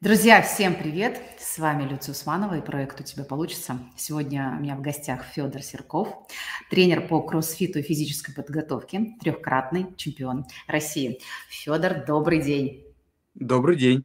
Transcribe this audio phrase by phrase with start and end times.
[0.00, 1.20] Друзья, всем привет!
[1.40, 3.80] С вами Люция Усманова и проект «У тебя получится».
[3.96, 6.06] Сегодня у меня в гостях Федор Серков,
[6.70, 11.18] тренер по кроссфиту и физической подготовке, трехкратный чемпион России.
[11.50, 12.84] Федор, добрый день!
[13.34, 14.04] Добрый день!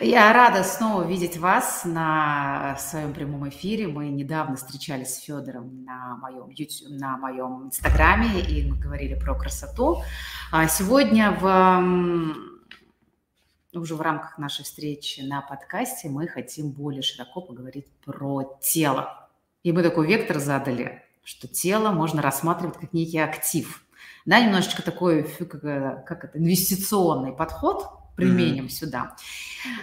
[0.00, 3.88] Я рада снова видеть вас на своем прямом эфире.
[3.88, 9.34] Мы недавно встречались с Федором на моем YouTube, на моем Инстаграме, и мы говорили про
[9.34, 10.02] красоту.
[10.52, 12.53] А сегодня в
[13.80, 19.28] уже в рамках нашей встречи на подкасте мы хотим более широко поговорить про тело.
[19.62, 23.84] И мы такой вектор задали, что тело можно рассматривать как некий актив.
[24.26, 28.68] Да, немножечко такой, как, как это, инвестиционный подход применим mm-hmm.
[28.68, 29.16] сюда.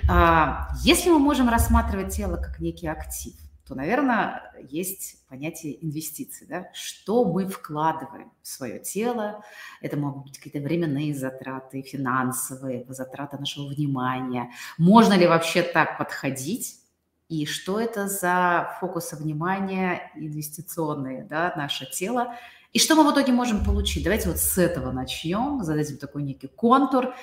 [0.10, 3.34] А, если мы можем рассматривать тело как некий актив,
[3.72, 6.46] то, наверное, есть понятие инвестиций.
[6.46, 6.68] Да?
[6.74, 9.46] Что мы вкладываем в свое тело?
[9.80, 14.52] Это могут быть какие-то временные затраты, финансовые, затраты нашего внимания.
[14.78, 16.82] Можно ли вообще так подходить?
[17.30, 22.36] И что это за фокусы внимания инвестиционные, да, наше тело?
[22.74, 24.04] И что мы в итоге можем получить?
[24.04, 27.14] Давайте вот с этого начнем, зададим такой некий контур,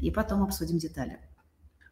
[0.00, 1.18] и потом обсудим детали.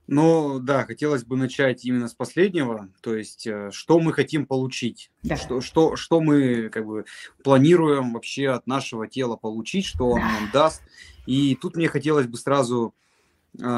[0.07, 5.11] Ну да, хотелось бы начать именно с последнего, то есть э, что мы хотим получить,
[5.25, 5.37] да.
[5.37, 7.07] что, что, что мы как бы
[7.43, 10.83] планируем вообще от нашего тела получить, что он нам даст.
[11.27, 12.95] И тут мне хотелось бы сразу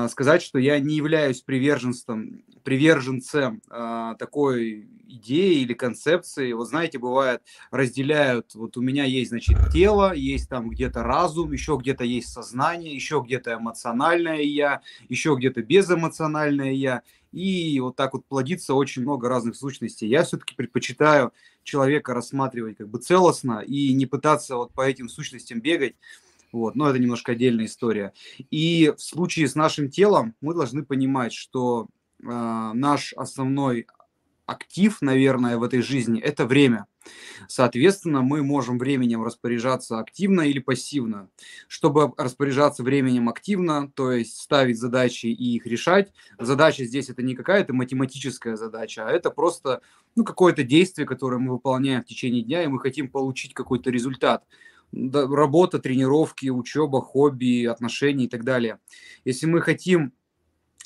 [0.09, 6.53] сказать, что я не являюсь приверженцем, приверженцем э, такой идеи или концепции.
[6.53, 11.79] Вот знаете, бывает, разделяют, вот у меня есть, значит, тело, есть там где-то разум, еще
[11.81, 17.03] где-то есть сознание, еще где-то эмоциональное я, еще где-то безэмоциональное я.
[17.33, 20.09] И вот так вот плодится очень много разных сущностей.
[20.09, 21.33] Я все-таки предпочитаю
[21.63, 25.95] человека рассматривать как бы целостно и не пытаться вот по этим сущностям бегать.
[26.53, 28.13] Вот, но это немножко отдельная история.
[28.51, 31.89] И в случае с нашим телом мы должны понимать, что
[32.23, 33.87] э, наш основной
[34.49, 36.87] актив, наверное, в этой жизни– это время.
[37.49, 41.29] Соответственно, мы можем временем распоряжаться активно или пассивно.
[41.69, 47.35] Чтобы распоряжаться временем активно, то есть ставить задачи и их решать, задача здесь это не
[47.35, 49.83] какая-то математическая задача, а это просто
[50.17, 54.45] ну, какое-то действие, которое мы выполняем в течение дня, и мы хотим получить какой-то результат.
[54.93, 58.79] Работа, тренировки, учеба, хобби, отношения и так далее.
[59.25, 60.13] Если мы хотим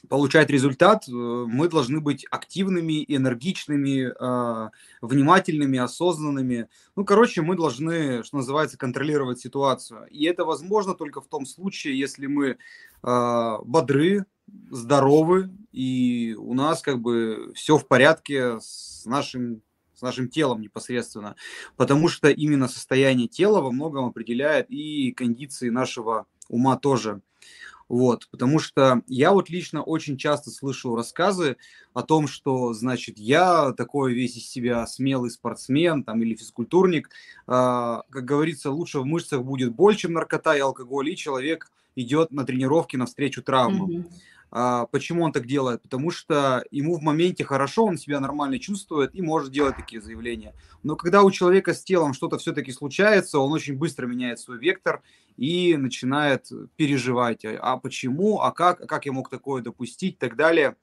[0.09, 4.71] получать результат, э, мы должны быть активными, энергичными, а,
[5.01, 6.69] внимательными, осознанными.
[6.97, 10.07] Ну, короче, мы должны, что называется, контролировать ситуацию.
[10.11, 12.59] И это возможно только в том случае, если мы
[13.03, 14.27] а, бодры,
[14.71, 19.63] здоровы, и у нас как бы все в порядке с нашим
[20.03, 21.37] с нашим телом непосредственно,
[21.77, 27.21] потому что именно состояние тела во многом определяет и кондиции нашего ума тоже.
[27.89, 31.57] Вот, потому что я вот лично очень часто слышу рассказы
[31.93, 37.11] о том, что, значит, я такой весь из себя смелый спортсмен там, или физкультурник.
[37.47, 42.33] А, как говорится, лучше в мышцах будет больше, чем наркота и алкоголь, и человек идет
[42.33, 43.91] на тренировки навстречу травмам.
[43.91, 44.13] Mm-hmm.
[44.55, 45.81] А, почему он так делает?
[45.81, 50.55] Потому что ему в моменте хорошо, он себя нормально чувствует и может делать такие заявления.
[50.83, 55.03] Но когда у человека с телом что-то все-таки случается, он очень быстро меняет свой вектор
[55.39, 60.19] и начинает переживать, а, а почему, а как, а как я мог такое допустить и
[60.19, 60.77] так далее.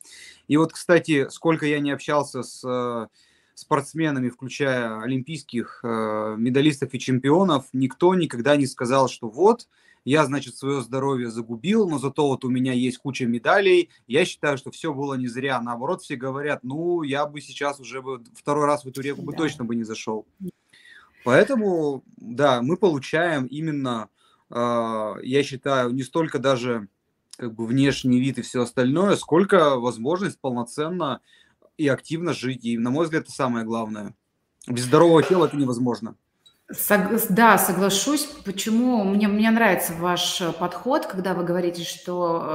[0.47, 3.08] И вот, кстати, сколько я не общался с э,
[3.53, 9.68] спортсменами, включая олимпийских э, медалистов и чемпионов, никто никогда не сказал, что вот,
[10.05, 14.57] я, значит, свое здоровье загубил, но зато вот у меня есть куча медалей, я считаю,
[14.57, 15.61] что все было не зря.
[15.61, 19.31] Наоборот, все говорят, ну, я бы сейчас уже бы второй раз в эту реку бы
[19.33, 19.39] да.
[19.39, 20.25] точно бы не зашел.
[21.23, 24.09] Поэтому, да, мы получаем именно,
[24.49, 26.87] э, я считаю, не столько даже
[27.37, 31.21] как бы внешний вид и все остальное, сколько возможность полноценно
[31.77, 32.66] и активно жить.
[32.66, 34.16] И, на мой взгляд, это самое главное.
[34.67, 36.16] Без здорового тела это невозможно.
[37.30, 38.25] Да, соглашусь.
[38.46, 42.46] Почему мне, мне нравится ваш э, подход, когда вы говорите, что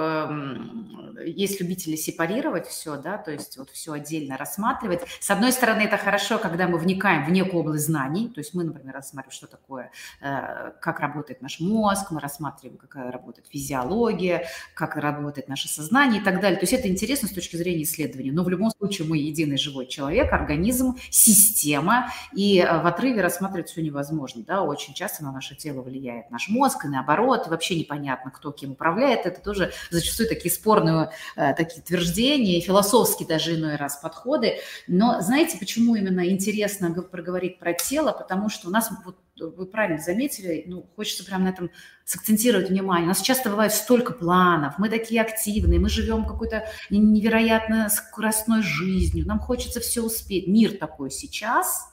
[1.19, 5.01] э, есть любители сепарировать все, да, то есть вот все отдельно рассматривать.
[5.19, 8.63] С одной стороны, это хорошо, когда мы вникаем в некую область знаний, то есть мы,
[8.63, 9.91] например, рассматриваем, что такое,
[10.21, 16.25] э, как работает наш мозг, мы рассматриваем, как работает физиология, как работает наше сознание и
[16.25, 16.61] так далее.
[16.61, 18.31] То есть это интересно с точки зрения исследования.
[18.31, 23.71] Но в любом случае мы единый живой человек, организм, система, и э, в отрыве рассматривать
[23.71, 27.79] все невозможно невозможно, да, очень часто на наше тело влияет наш мозг, и наоборот, вообще
[27.79, 33.77] непонятно, кто кем управляет, это тоже зачастую такие спорные э, такие утверждения, философские даже иной
[33.77, 39.17] раз подходы, но знаете, почему именно интересно проговорить про тело, потому что у нас, вот
[39.41, 41.71] вы правильно заметили, ну, хочется прямо на этом
[42.05, 43.07] сакцентировать внимание.
[43.07, 49.27] У нас часто бывает столько планов, мы такие активные, мы живем какой-то невероятно скоростной жизнью,
[49.27, 50.47] нам хочется все успеть.
[50.47, 51.89] Мир такой сейчас,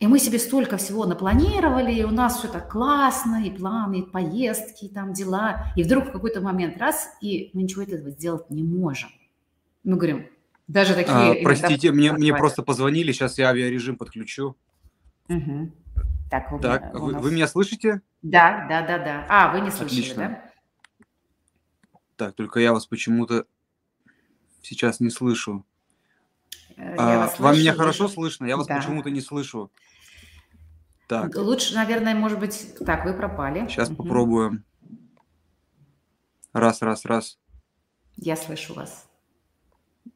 [0.00, 4.02] и мы себе столько всего напланировали, и у нас все так классно, и планы, и
[4.02, 5.72] поездки, и там дела.
[5.76, 9.10] И вдруг в какой-то момент раз, и мы ничего этого сделать не можем.
[9.84, 10.26] Мы говорим,
[10.66, 11.14] даже такие...
[11.14, 14.56] А, простите, мне, мне просто позвонили, сейчас я авиарежим подключу.
[15.28, 15.72] Угу.
[16.30, 17.22] Так, вы, так вы, нас...
[17.22, 18.00] вы меня слышите?
[18.22, 19.26] Да, да, да, да.
[19.28, 20.28] А, вы не слышали, Отлично.
[20.28, 20.50] да?
[22.16, 23.46] Так, только я вас почему-то
[24.62, 25.64] сейчас не слышу.
[26.76, 28.46] Э, я а, слышу, вам меня хорошо слышно?
[28.46, 28.76] Я вас да.
[28.76, 29.70] почему-то не слышу.
[31.06, 31.34] Так.
[31.36, 32.74] Лучше, наверное, может быть...
[32.84, 33.66] Так, вы пропали.
[33.68, 34.02] Сейчас угу.
[34.02, 34.64] попробуем.
[36.52, 37.38] Раз, раз, раз.
[38.16, 39.06] Я слышу вас.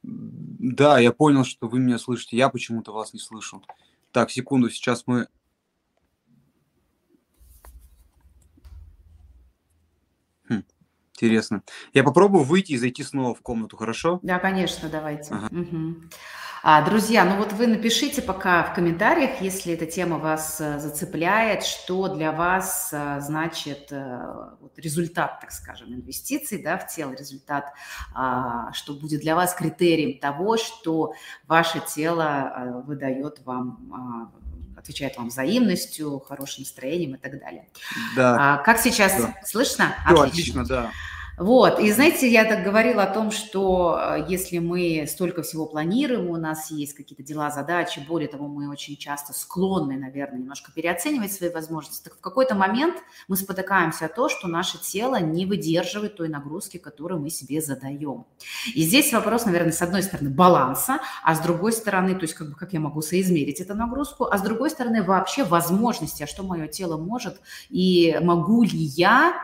[0.03, 2.37] Да, я понял, что вы меня слышите.
[2.37, 3.63] Я почему-то вас не слышу.
[4.13, 5.29] Так, секунду, сейчас мы
[11.19, 11.62] Интересно.
[11.93, 14.20] Я попробую выйти и зайти снова в комнату, хорошо?
[14.23, 15.35] Да, конечно, давайте.
[15.35, 15.49] Ага.
[15.50, 15.97] Угу.
[16.62, 21.62] А, друзья, ну вот вы напишите пока в комментариях, если эта тема вас э, зацепляет,
[21.62, 24.20] что для вас э, значит э,
[24.61, 27.73] вот, результат, так скажем, инвестиций да, в тело, результат,
[28.12, 31.14] а, что будет для вас критерием того, что
[31.47, 34.48] ваше тело выдает вам а,
[34.88, 37.69] отвечает вам взаимностью, хорошим настроением и так далее.
[38.17, 38.55] Да.
[38.55, 39.35] А, как сейчас да.
[39.44, 39.94] слышно?
[40.06, 40.90] Все, отлично, да.
[41.38, 46.31] Вот, и знаете, я так говорила о том, что э, если мы столько всего планируем,
[46.31, 51.32] у нас есть какие-то дела, задачи, более того, мы очень часто склонны, наверное, немножко переоценивать
[51.32, 52.96] свои возможности, так в какой-то момент
[53.29, 58.25] мы спотыкаемся о том, что наше тело не выдерживает той нагрузки, которую мы себе задаем.
[58.75, 62.50] И здесь вопрос, наверное, с одной стороны баланса, а с другой стороны, то есть как
[62.50, 66.43] бы как я могу соизмерить эту нагрузку, а с другой стороны вообще возможности, а что
[66.43, 67.40] мое тело может
[67.70, 69.35] и могу ли я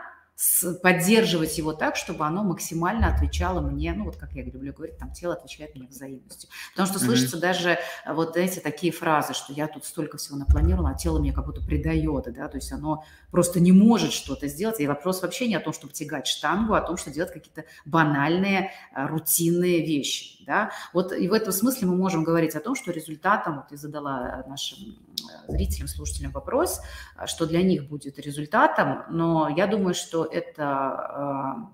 [0.83, 5.13] поддерживать его так, чтобы оно максимально отвечало мне, ну вот как я люблю говорить, там
[5.13, 6.49] тело отвечает мне взаимностью.
[6.71, 7.41] Потому что слышатся mm-hmm.
[7.41, 11.45] даже вот эти такие фразы, что я тут столько всего напланировала, а тело мне как
[11.45, 14.81] будто предает, да, то есть оно просто не может что-то сделать.
[14.81, 17.63] И вопрос вообще не о том, чтобы тягать штангу, а о том, что делать какие-то
[17.85, 20.71] банальные, э, рутинные вещи, да.
[20.91, 24.43] Вот и в этом смысле мы можем говорить о том, что результатом, вот я задала
[24.47, 25.14] нашим э,
[25.47, 26.81] зрителям, слушателям вопрос,
[27.25, 31.69] что для них будет результатом, но я думаю, что это а,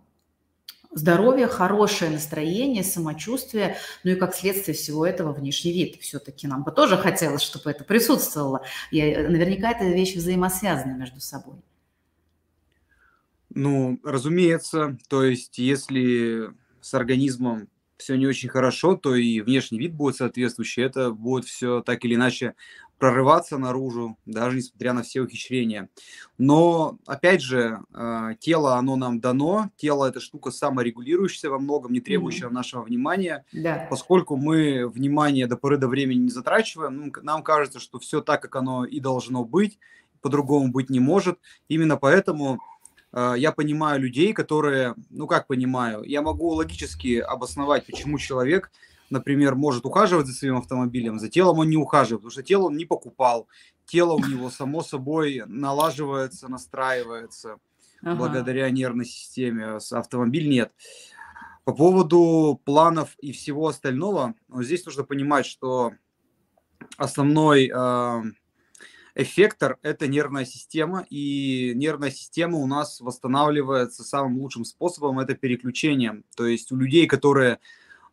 [0.92, 6.02] здоровье, хорошее настроение, самочувствие, ну и как следствие всего этого внешний вид.
[6.02, 8.64] Все-таки нам бы тоже хотелось, чтобы это присутствовало.
[8.92, 11.56] И э, наверняка это вещи взаимосвязаны между собой.
[13.54, 16.50] Ну, разумеется, то есть если
[16.82, 20.84] с организмом все не очень хорошо, то и внешний вид будет соответствующий.
[20.84, 22.56] Это будет все так или иначе
[23.02, 25.90] прорываться наружу, даже несмотря на все ухищрения.
[26.38, 32.00] Но, опять же, э, тело, оно нам дано, тело– это штука саморегулирующаяся во многом, не
[32.00, 32.54] требующая mm-hmm.
[32.54, 33.44] нашего внимания.
[33.54, 33.88] Да.
[33.90, 38.40] Поскольку мы внимание до поры до времени не затрачиваем, ну, нам кажется, что все так,
[38.44, 39.80] как оно и должно быть,
[40.22, 41.40] по-другому быть не может.
[41.70, 42.60] Именно поэтому
[43.14, 48.72] э, я понимаю людей, которые, ну как понимаю, я могу логически обосновать, почему человек–
[49.12, 52.78] например, может ухаживать за своим автомобилем, за телом он не ухаживает, потому что тело он
[52.78, 53.48] не покупал,
[53.86, 57.58] тело у него само собой налаживается, настраивается
[58.02, 58.16] ага.
[58.16, 60.72] благодаря нервной системе, автомобиль нет.
[61.64, 65.94] По поводу планов и всего остального, ну, здесь нужно понимать, что
[66.98, 68.22] основной э,
[69.16, 76.26] эффектор– это нервная система, и нервная система у нас восстанавливается самым лучшим способом– это переключением.
[76.36, 77.60] То есть у людей, которые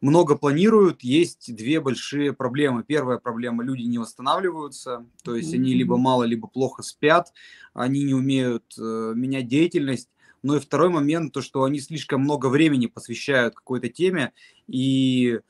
[0.00, 2.84] много планируют, есть две большие проблемы.
[2.84, 7.32] Первая проблема– люди не восстанавливаются, то есть они либо мало, либо плохо спят,
[7.74, 10.08] они не умеют э, менять деятельность.
[10.42, 14.32] Ну и второй момент, то, что они слишком много времени посвящают какой-то теме,
[14.68, 15.40] и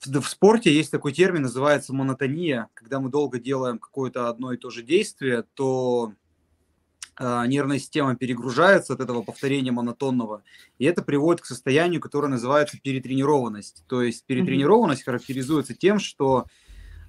[0.00, 4.56] в, в спорте есть такой термин, называется монотония, когда мы долго делаем какое-то одно и
[4.56, 6.12] то же действие, то
[7.18, 10.42] нервная система перегружается от этого повторения монотонного,
[10.78, 13.84] и это приводит к состоянию, которое называется перетренированность.
[13.86, 15.06] То есть перетренированность mm-hmm.
[15.06, 16.46] характеризуется тем, что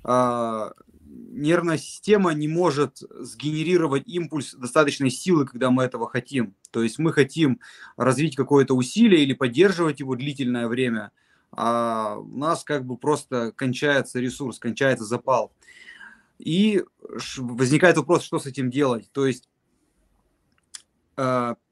[0.03, 0.71] э,
[1.09, 6.55] нервная система не может сгенерировать импульс достаточной силы, когда мы этого хотим.
[6.71, 7.59] То есть мы хотим
[7.95, 11.11] развить какое-то усилие или поддерживать его длительное время,
[11.51, 15.51] а у нас как бы просто кончается ресурс, кончается запал.
[16.39, 16.83] И
[17.37, 19.09] возникает вопрос, что с этим делать.
[19.11, 19.49] То есть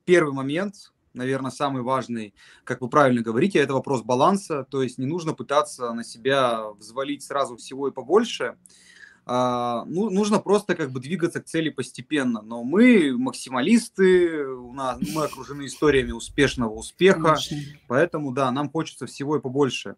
[0.06, 2.34] первый момент, наверное, самый важный,
[2.64, 4.66] как вы правильно говорите, это вопрос баланса.
[4.70, 8.58] То есть не нужно пытаться на себя взвалить сразу всего и побольше.
[9.28, 12.42] А, ну, нужно просто как бы двигаться к цели постепенно.
[12.42, 17.58] Но мы максималисты, у нас, мы окружены историями успешного успеха, Конечно.
[17.88, 19.96] поэтому, да, нам хочется всего и побольше.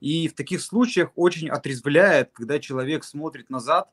[0.00, 3.88] И в таких случаях очень отрезвляет, когда человек смотрит назад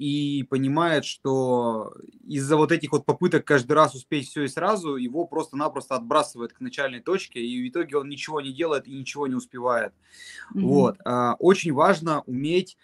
[0.00, 1.92] и понимает, что
[2.26, 6.60] из-за вот этих вот попыток каждый раз успеть все и сразу, его просто-напросто отбрасывает к
[6.60, 9.92] начальной точке, и в итоге он ничего не делает и ничего не успевает.
[10.54, 10.60] Mm-hmm.
[10.62, 10.96] Вот.
[11.04, 12.78] А, очень важно уметь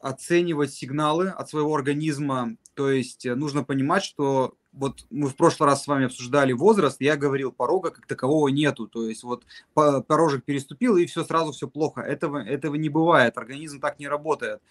[0.00, 2.56] оценивать сигналы от своего организма.
[2.72, 6.98] То есть э, нужно понимать, что вот мы в прошлый раз с вами обсуждали возраст,
[7.00, 8.86] я говорил, порога как такового нету.
[8.86, 12.00] То есть вот порожек переступил, и все сразу все плохо.
[12.00, 14.62] Этого, этого не бывает, организм так не работает.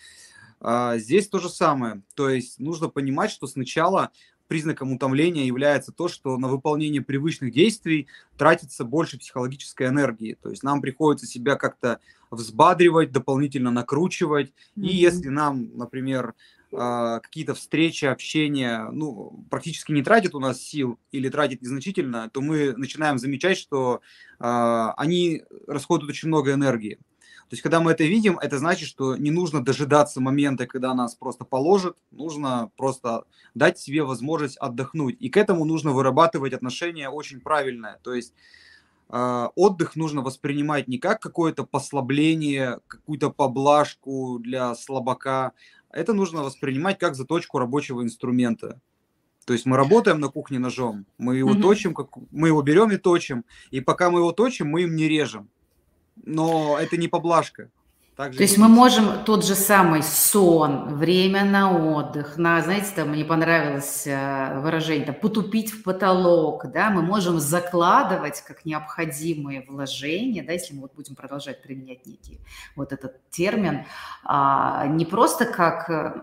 [0.60, 2.02] А, здесь то же самое.
[2.16, 4.12] То есть нужно понимать, что сначала
[4.48, 10.38] признаком утомления является то, что на выполнение привычных действий тратится больше психологической энергии.
[10.42, 12.00] То есть нам приходится себя как-то
[12.32, 14.50] взбадривать, дополнительно накручивать.
[14.50, 14.84] Mm-hmm.
[14.84, 16.34] И если нам, например,
[16.74, 22.42] а, какие-то встречи, общения, ну, практически не тратят у нас сил или тратят незначительно, то
[22.42, 24.02] мы начинаем замечать, что
[24.40, 24.44] э,
[24.98, 27.00] они расходуют очень много энергии.
[27.50, 31.16] То есть, когда мы это видим, это значит, что не нужно дожидаться момента, когда нас
[31.16, 33.24] просто положат, нужно просто
[33.56, 35.16] дать себе возможность отдохнуть.
[35.22, 38.00] И к этому нужно вырабатывать отношения очень правильное.
[38.04, 38.34] То есть,
[39.10, 45.54] э, отдых нужно воспринимать не как какое-то послабление, какую-то поблажку для слабака.
[45.90, 48.82] Это нужно воспринимать как заточку рабочего инструмента.
[49.46, 51.62] То есть мы работаем на кухне ножом, мы его mm-hmm.
[51.62, 55.08] точим, как, мы его берем и точим, и пока мы его точим, мы им не
[55.08, 55.50] режем
[56.26, 57.70] но это не поблажка.
[58.18, 63.10] Так То есть мы можем тот же самый сон, время на отдых, на, знаете, там
[63.10, 70.44] мне понравилось э, выражение, там, потупить в потолок, да, мы можем закладывать как необходимые вложения,
[70.44, 72.40] да, если мы вот будем продолжать применять некий
[72.76, 73.86] вот этот термин,
[74.24, 76.22] а, не просто как, э,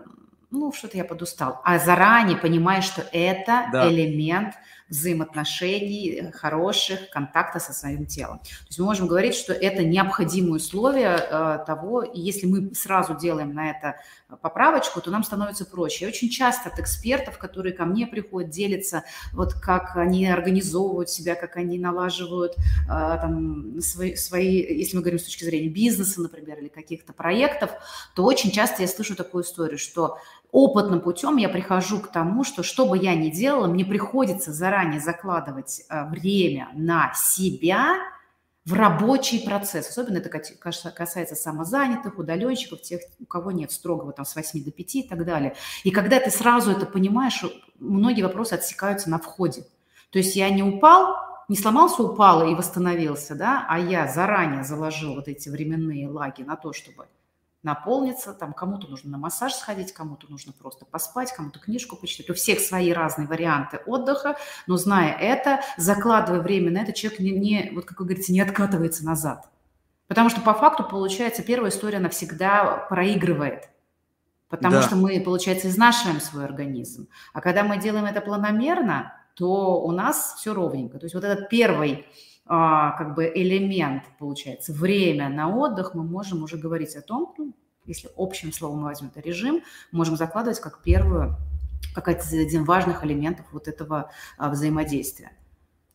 [0.51, 3.89] ну, что-то я подустал, а заранее понимая, что это да.
[3.89, 4.53] элемент–
[4.89, 8.39] взаимоотношений, э, хороших, контакта со своим телом.
[8.39, 13.53] То есть мы можем говорить, что это необходимые условия э, того, если мы сразу делаем
[13.53, 13.95] на это
[14.41, 16.05] поправочку, то нам становится проще.
[16.05, 21.35] Я очень часто от экспертов, которые ко мне приходят, делятся, вот как они организовывают себя,
[21.35, 26.59] как они налаживают э, там, свои, свои, если мы говорим с точки зрения бизнеса, например,
[26.59, 27.71] или каких-то проектов,
[28.15, 30.17] то очень часто я слышу такую историю, что
[30.51, 35.01] опытным путем я прихожу к тому, что что бы я ни делала, мне приходится заранее
[35.01, 37.97] закладывать э, время на себя,
[38.65, 39.89] в рабочий процесс.
[39.89, 44.95] Особенно это касается самозанятых, удаленщиков, тех, у кого нет строгого там с 8 до 5
[44.95, 45.55] и так далее.
[45.83, 47.43] И когда ты сразу это понимаешь,
[47.79, 49.65] многие вопросы отсекаются на входе.
[50.09, 51.15] То есть я не упал,
[51.47, 56.55] не сломался, упал и восстановился, да, а я заранее заложил вот эти временные лаги на
[56.55, 57.05] то, чтобы
[57.65, 62.29] наполнится, там кому-то нужно на массаж сходить, кому-то нужно просто поспать, кому-то книжку почитать.
[62.29, 67.31] У всех свои разные варианты отдыха, но зная это, закладывая время на это, человек не,
[67.31, 69.49] не вот как вы говорите, не откатывается назад.
[70.07, 73.69] Потому что по факту, получается, первая история, она всегда проигрывает.
[74.47, 74.81] Потому да.
[74.83, 77.07] что мы, получается, изнашиваем свой организм.
[77.33, 80.99] А когда мы делаем это планомерно, то у нас все ровненько.
[80.99, 82.05] То есть вот этот первый
[82.47, 87.53] как бы элемент, получается, время на отдых, мы можем уже говорить о том, ну,
[87.85, 89.61] если общим словом мы возьмем это режим,
[89.91, 91.35] можем закладывать как первую,
[91.93, 95.31] как один из важных элементов вот этого а, взаимодействия.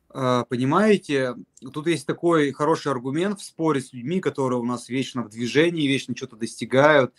[0.09, 1.35] А, понимаете,
[1.73, 5.87] тут есть такой хороший аргумент в споре с людьми, которые у нас вечно в движении,
[5.87, 7.15] вечно что-то достигают.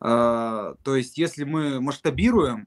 [0.00, 2.66] То есть, если мы масштабируем,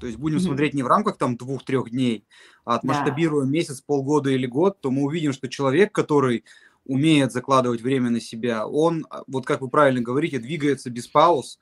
[0.00, 0.40] то есть будем mm-hmm.
[0.40, 2.24] смотреть не в рамках там двух-трех дней,
[2.64, 3.52] а отмасштабируем да.
[3.52, 6.44] месяц, полгода или год, то мы увидим, что человек, который
[6.84, 11.60] умеет закладывать время на себя, он, а, вот как вы правильно говорите, двигается без пауз,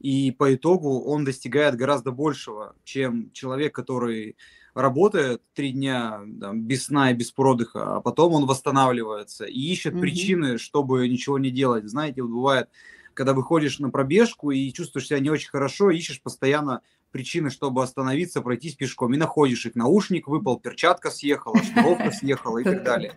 [0.00, 4.36] и по итогу он достигает гораздо большего, чем человек, который
[4.74, 9.94] работает три дня там, без сна и без продыха, а потом он восстанавливается и ищет
[9.94, 10.00] mm-hmm.
[10.00, 11.88] причины, чтобы ничего не делать.
[11.88, 12.68] Знаете, вот бывает,
[13.14, 18.42] когда выходишь на пробежку и чувствуешь себя не очень хорошо, ищешь постоянно причины, чтобы остановиться,
[18.42, 19.74] пройтись пешком, и находишь их.
[19.74, 23.16] Наушник выпал, перчатка съехала, шнуровка съехала и так далее.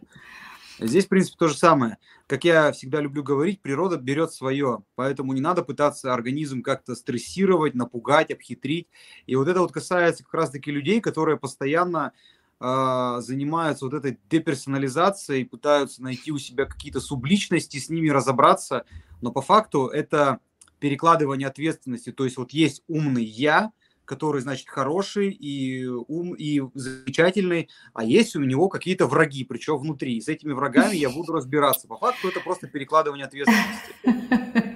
[0.80, 1.98] Здесь, в принципе, то же самое.
[2.26, 7.76] Как я всегда люблю говорить, природа берет свое, поэтому не надо пытаться организм как-то стрессировать,
[7.76, 8.88] напугать, обхитрить.
[9.26, 12.14] И вот это вот касается как раз-таки людей, которые постоянно
[12.62, 18.86] э, занимаются вот этой деперсонализацией, пытаются найти у себя какие-то субличности, с ними разобраться,
[19.22, 20.40] но по факту это
[20.80, 22.12] перекладывание ответственности.
[22.12, 23.72] То есть вот есть умный я,
[24.06, 30.18] который, значит, хороший и ум и замечательный, а есть у него какие-то враги, причем внутри.
[30.18, 31.88] И с этими врагами я буду разбираться.
[31.88, 34.66] По факту это просто перекладывание ответственности.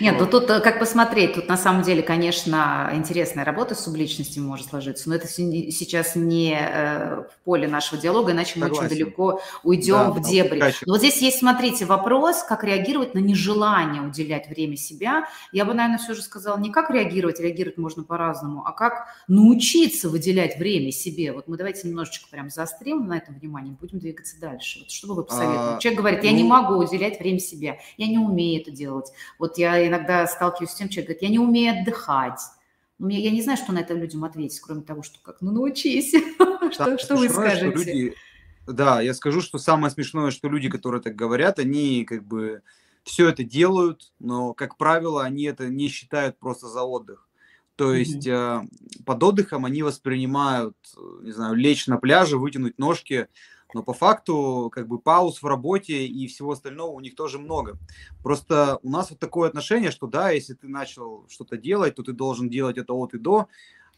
[0.00, 4.44] Нет, ну тут э, как посмотреть, тут на самом деле, конечно, интересная работа с субличностями
[4.44, 9.40] может сложиться, но это сейчас не э, в поле нашего диалога, иначе мы очень далеко
[9.62, 10.62] уйдем да, в дебри.
[10.86, 15.26] Но вот здесь есть, смотрите, вопрос, как реагировать на нежелание уделять время себя.
[15.52, 20.08] Я бы, наверное, все же сказала, не как реагировать, реагировать можно по-разному, а как научиться
[20.08, 21.32] выделять время себе.
[21.32, 24.80] Вот мы давайте немножечко прям заострим на этом внимание, будем двигаться дальше.
[24.80, 25.76] Вот что бы вы посоветовали?
[25.76, 26.36] А, Человек говорит, я ну...
[26.36, 29.10] не могу уделять время себе, я не умею это делать.
[29.38, 32.40] Вот я иногда сталкиваюсь с тем, человек говорит, я не умею отдыхать.
[32.98, 36.10] Ну, я не знаю, что на это людям ответить, кроме того, что как, ну, научись.
[36.72, 38.14] что, что вы скажете?
[38.66, 42.62] да, я скажу, что самое смешное, что люди, которые так говорят, они как бы
[43.02, 47.28] все это делают, но, как правило, они это не считают просто за отдых.
[47.76, 49.02] То есть mm-hmm.
[49.04, 50.76] под отдыхом они воспринимают,
[51.22, 53.28] не знаю, лечь на пляже, вытянуть ножки,
[53.74, 57.76] но по факту как бы пауз в работе и всего остального у них тоже много.
[58.22, 62.12] Просто у нас вот такое отношение, что да, если ты начал что-то делать, то ты
[62.12, 63.48] должен делать это от и до.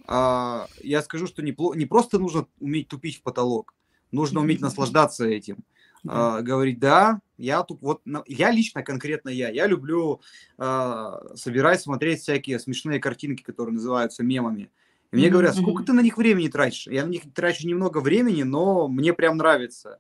[0.07, 3.75] А, я скажу, что не, не просто нужно уметь тупить в потолок,
[4.11, 5.59] нужно уметь наслаждаться этим.
[6.05, 10.21] Uh, говорить, да, я тут вот, я лично, конкретно я, я люблю
[10.57, 14.71] uh, собирать, смотреть всякие смешные картинки, которые называются мемами.
[15.13, 16.87] И мне говорят, сколько ты на них времени тратишь?
[16.87, 19.99] Я на них трачу немного времени, но мне прям нравится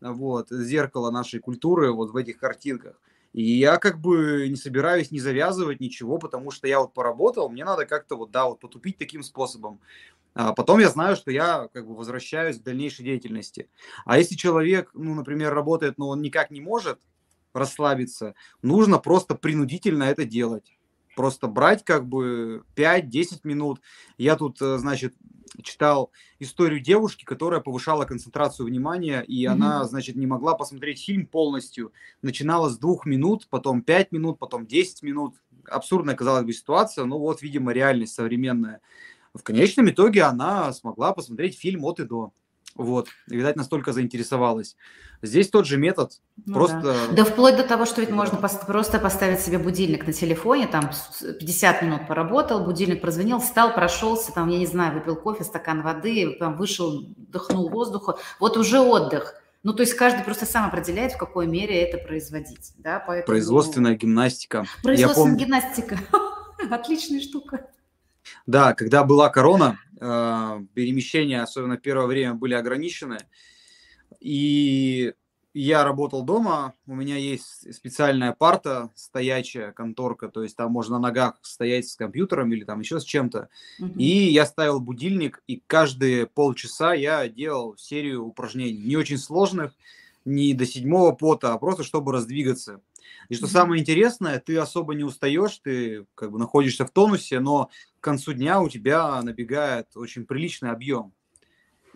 [0.00, 3.00] вот, зеркало нашей культуры вот в этих картинках.
[3.32, 7.64] И я как бы не собираюсь не завязывать ничего, потому что я вот поработал, мне
[7.64, 9.78] надо как-то вот, да, вот потупить таким способом.
[10.34, 13.68] А потом я знаю, что я как бы возвращаюсь к дальнейшей деятельности.
[14.04, 16.98] А если человек, ну, например, работает, но он никак не может
[17.52, 20.75] расслабиться, нужно просто принудительно это делать
[21.16, 23.80] просто брать как бы 5-10 минут.
[24.18, 25.14] Я тут, э, значит,
[25.62, 29.48] читал историю девушки, которая повышала концентрацию внимания, и mm-hmm.
[29.48, 31.92] она, значит, не могла посмотреть фильм полностью.
[32.22, 35.34] Начинала с двух минут, потом 5 минут, потом 10 минут.
[35.64, 38.80] Абсурдная, казалось бы, ситуация, но вот, видимо, реальность современная.
[39.34, 42.32] В конечном итоге она смогла посмотреть фильм от и до.
[42.76, 44.76] Вот, и, видать, настолько заинтересовалась.
[45.22, 46.12] Здесь тот же метод,
[46.44, 46.82] ну, просто...
[46.82, 46.94] Да.
[47.12, 48.16] да вплоть до того, что ведь да.
[48.16, 53.74] можно пос- просто поставить себе будильник на телефоне, там 50 минут поработал, будильник прозвонил, встал,
[53.74, 58.80] прошелся, там, я не знаю, выпил кофе, стакан воды, там, вышел, дыхнул воздуха, вот уже
[58.80, 59.34] отдых.
[59.62, 62.72] Ну, то есть каждый просто сам определяет, в какой мере это производить.
[62.78, 63.02] Да?
[63.04, 63.26] Поэтому...
[63.26, 64.64] Производственная гимнастика.
[64.82, 65.36] Производственная пом...
[65.38, 65.98] гимнастика.
[66.70, 67.66] Отличная штука.
[68.46, 73.18] Да, когда была корона, перемещения, особенно первое время, были ограничены.
[74.20, 75.14] И
[75.58, 81.08] я работал дома, у меня есть специальная парта, стоячая конторка, то есть там можно на
[81.08, 83.48] ногах стоять с компьютером или там еще с чем-то.
[83.80, 83.94] Uh-huh.
[83.94, 89.72] И я ставил будильник, и каждые полчаса я делал серию упражнений, не очень сложных,
[90.26, 92.82] не до седьмого пота, а просто чтобы раздвигаться.
[93.28, 97.70] И что самое интересное, ты особо не устаешь, ты как бы находишься в тонусе, но
[98.00, 101.12] к концу дня у тебя набегает очень приличный объем.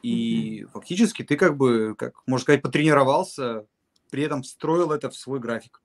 [0.02, 0.70] И mm-hmm.
[0.72, 3.66] фактически ты как бы, как можно сказать, потренировался,
[4.10, 5.80] при этом строил это в свой график.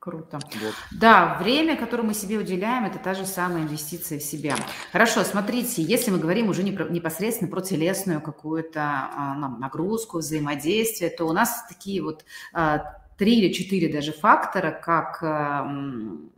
[0.00, 0.38] Круто.
[0.62, 0.74] Вот.
[0.92, 4.56] Да, время, которое мы себе уделяем, это та же самая инвестиция в себя.
[4.92, 11.10] Хорошо, смотрите, если мы говорим уже не про, непосредственно про телесную какую-то а, нагрузку, взаимодействие,
[11.10, 12.24] то у нас такие вот
[12.54, 12.78] а,
[13.20, 16.32] три или четыре даже фактора, как эм,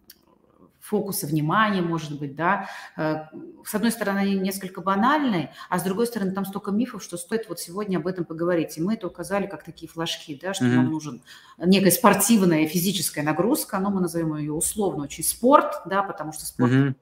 [0.92, 2.68] фокуса внимания, может быть, да.
[2.98, 3.24] Э,
[3.64, 7.48] с одной стороны, они несколько банальные, а с другой стороны, там столько мифов, что стоит
[7.48, 8.76] вот сегодня об этом поговорить.
[8.76, 10.76] И мы это указали как такие флажки, да, что mm-hmm.
[10.76, 11.22] нам нужен
[11.56, 16.72] некая спортивная физическая нагрузка, но мы назовем ее условно очень спорт, да, потому что спорт
[16.72, 16.94] mm-hmm.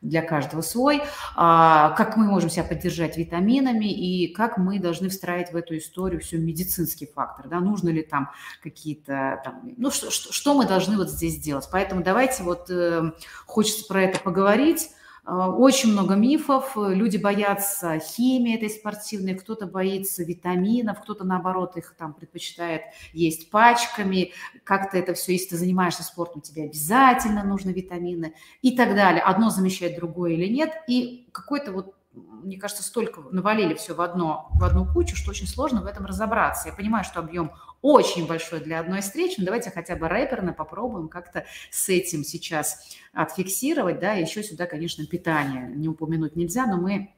[0.00, 1.02] для каждого свой.
[1.34, 6.22] А, как мы можем себя поддержать витаминами и как мы должны встраивать в эту историю
[6.22, 8.30] все медицинский фактор, да, нужно ли там
[8.62, 11.68] какие-то, там, ну, что, что, что мы должны вот здесь делать.
[11.70, 13.12] Поэтому давайте вот э,
[13.46, 14.90] хочется про это поговорить.
[15.26, 21.94] А, очень много мифов, люди боятся химии этой спортивной, кто-то боится витаминов, кто-то наоборот их
[21.98, 28.34] там предпочитает есть пачками, как-то это все, если ты занимаешься спортом, тебе обязательно нужны витамины
[28.62, 29.20] и так далее.
[29.20, 34.48] Одно замещает другое или нет, и какой-то вот мне кажется, столько навалили все в, одно,
[34.52, 36.68] в одну кучу, что очень сложно в этом разобраться.
[36.68, 37.52] Я понимаю, что объем
[37.86, 42.96] очень большой для одной встречи, но давайте хотя бы рэперно попробуем как-то с этим сейчас
[43.12, 47.14] отфиксировать, да, еще сюда, конечно, питание не упомянуть нельзя, но мы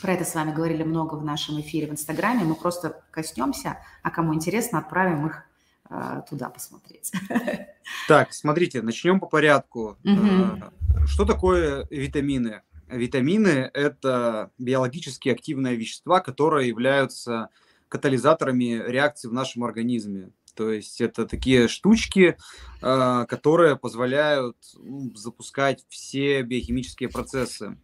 [0.00, 4.10] про это с вами говорили много в нашем эфире в Инстаграме, мы просто коснемся, а
[4.12, 5.44] кому интересно, отправим их
[5.90, 7.10] а, туда посмотреть.
[8.08, 9.98] Так, смотрите, начнем по порядку.
[10.04, 11.06] Угу.
[11.06, 12.62] Что такое витамины?
[12.88, 17.50] Витамины– это биологически активные вещества, которые являются
[17.94, 20.32] катализаторами реакции в нашем организме.
[20.56, 22.36] То есть это такие штучки,
[22.82, 27.78] а, которые позволяют ну, запускать все биохимические процессы.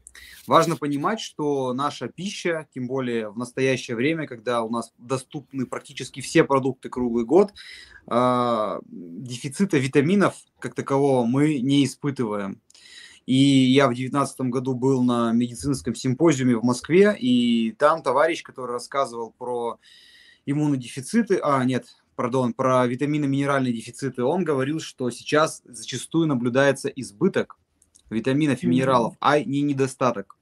[0.48, 6.20] Важно понимать, что наша пища, тем более в настоящее время, когда у нас доступны практически
[6.20, 7.52] все продукты круглый год,
[8.08, 12.60] а, дефицита витаминов как такового мы не испытываем.
[13.30, 18.72] И я в 2019 году был на медицинском симпозиуме в Москве, и там товарищ, который
[18.72, 19.78] рассказывал про
[20.46, 27.56] иммунодефициты, а нет, пардон, про витамины-минеральные дефициты, он говорил, что сейчас зачастую наблюдается избыток
[28.10, 30.36] витаминов и минералов, а не недостаток.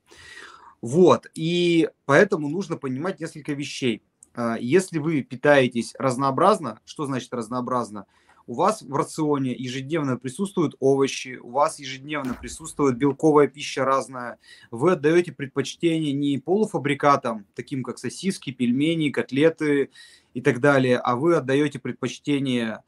[0.80, 4.02] Вот, и поэтому нужно понимать несколько вещей.
[4.32, 8.06] А, если вы питаетесь разнообразно, что значит разнообразно?
[8.48, 14.38] У вас в рационе ежедневно присутствуют овощи, у вас ежедневно присутствует белковая пища разная.
[14.70, 19.90] Вы отдаете предпочтение не полуфабрикатам, таким как сосиски, пельмени, котлеты
[20.32, 22.82] и так далее, а вы отдаете предпочтение,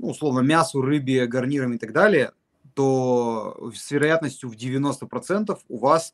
[0.00, 2.32] ну, условно, мясу, рыбе, гарнирам и так далее,
[2.74, 6.12] то с вероятностью в 90% у вас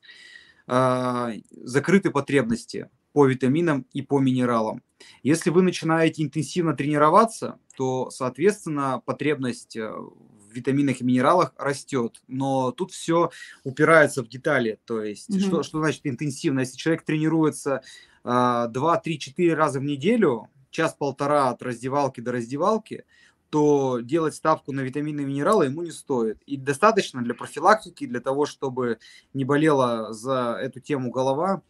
[0.66, 4.83] э, закрыты потребности по витаминам и по минералам.
[5.23, 12.20] Если вы начинаете интенсивно тренироваться, то, соответственно, потребность э, в витаминах и минералах растет.
[12.29, 13.31] Но тут все
[13.64, 14.79] упирается в детали.
[14.85, 15.40] То есть, mm-hmm.
[15.40, 16.61] что, что значит интенсивно?
[16.61, 17.83] Если человек тренируется
[18.25, 23.05] э, 2, 3, 4 раза в неделю, час-полтора от раздевалки до раздевалки,
[23.51, 26.40] то делать ставку на витамины и минералы ему не стоит.
[26.46, 28.99] И достаточно для профилактики, для того, чтобы
[29.35, 31.62] не болела за эту тему голова,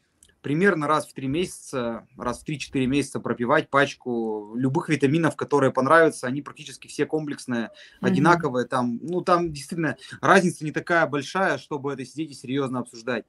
[0.42, 6.26] примерно раз в три месяца, раз в 3-4 месяца пропивать пачку любых витаминов, которые понравятся.
[6.26, 8.06] Они практически все комплексные, mm-hmm.
[8.06, 8.66] одинаковые.
[8.66, 13.24] Там, ну, там действительно разница не такая большая, чтобы это сидеть и серьезно обсуждать.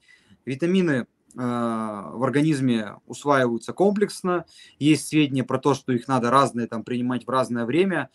[0.46, 4.46] Витамины э, в организме усваиваются комплексно.
[4.80, 8.10] Есть сведения про то, что их надо разные там принимать в разное время.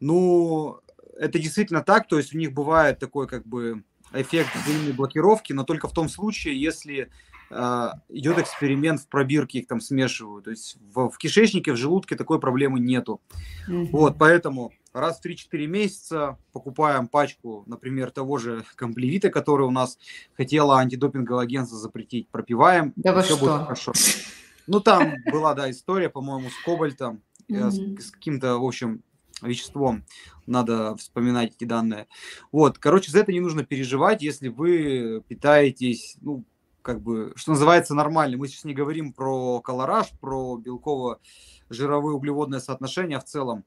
[0.00, 0.80] Ну,
[1.18, 5.64] это действительно так, то есть у них бывает такой как бы эффект взаимной блокировки, но
[5.64, 7.10] только в том случае, если
[7.50, 10.44] идет эксперимент в пробирке, их там смешивают.
[10.44, 13.20] То есть в, в кишечнике, в желудке такой проблемы нету.
[13.68, 13.88] Mm-hmm.
[13.90, 19.98] Вот, поэтому раз в 3-4 месяца покупаем пачку, например, того же комплевита, который у нас
[20.36, 23.44] хотела антидопинговое агентство запретить, пропиваем, да все что?
[23.44, 23.92] будет хорошо.
[24.66, 27.98] Ну, там была, да, история, по-моему, с кобальтом, mm-hmm.
[27.98, 29.02] с, с каким-то, в общем,
[29.42, 30.04] веществом.
[30.46, 32.06] Надо вспоминать эти данные.
[32.52, 36.44] Вот, короче, за это не нужно переживать, если вы питаетесь, ну,
[36.82, 38.36] как бы, что называется, нормально.
[38.36, 43.64] Мы сейчас не говорим про колораж, про белково-жировое углеводное соотношение в целом.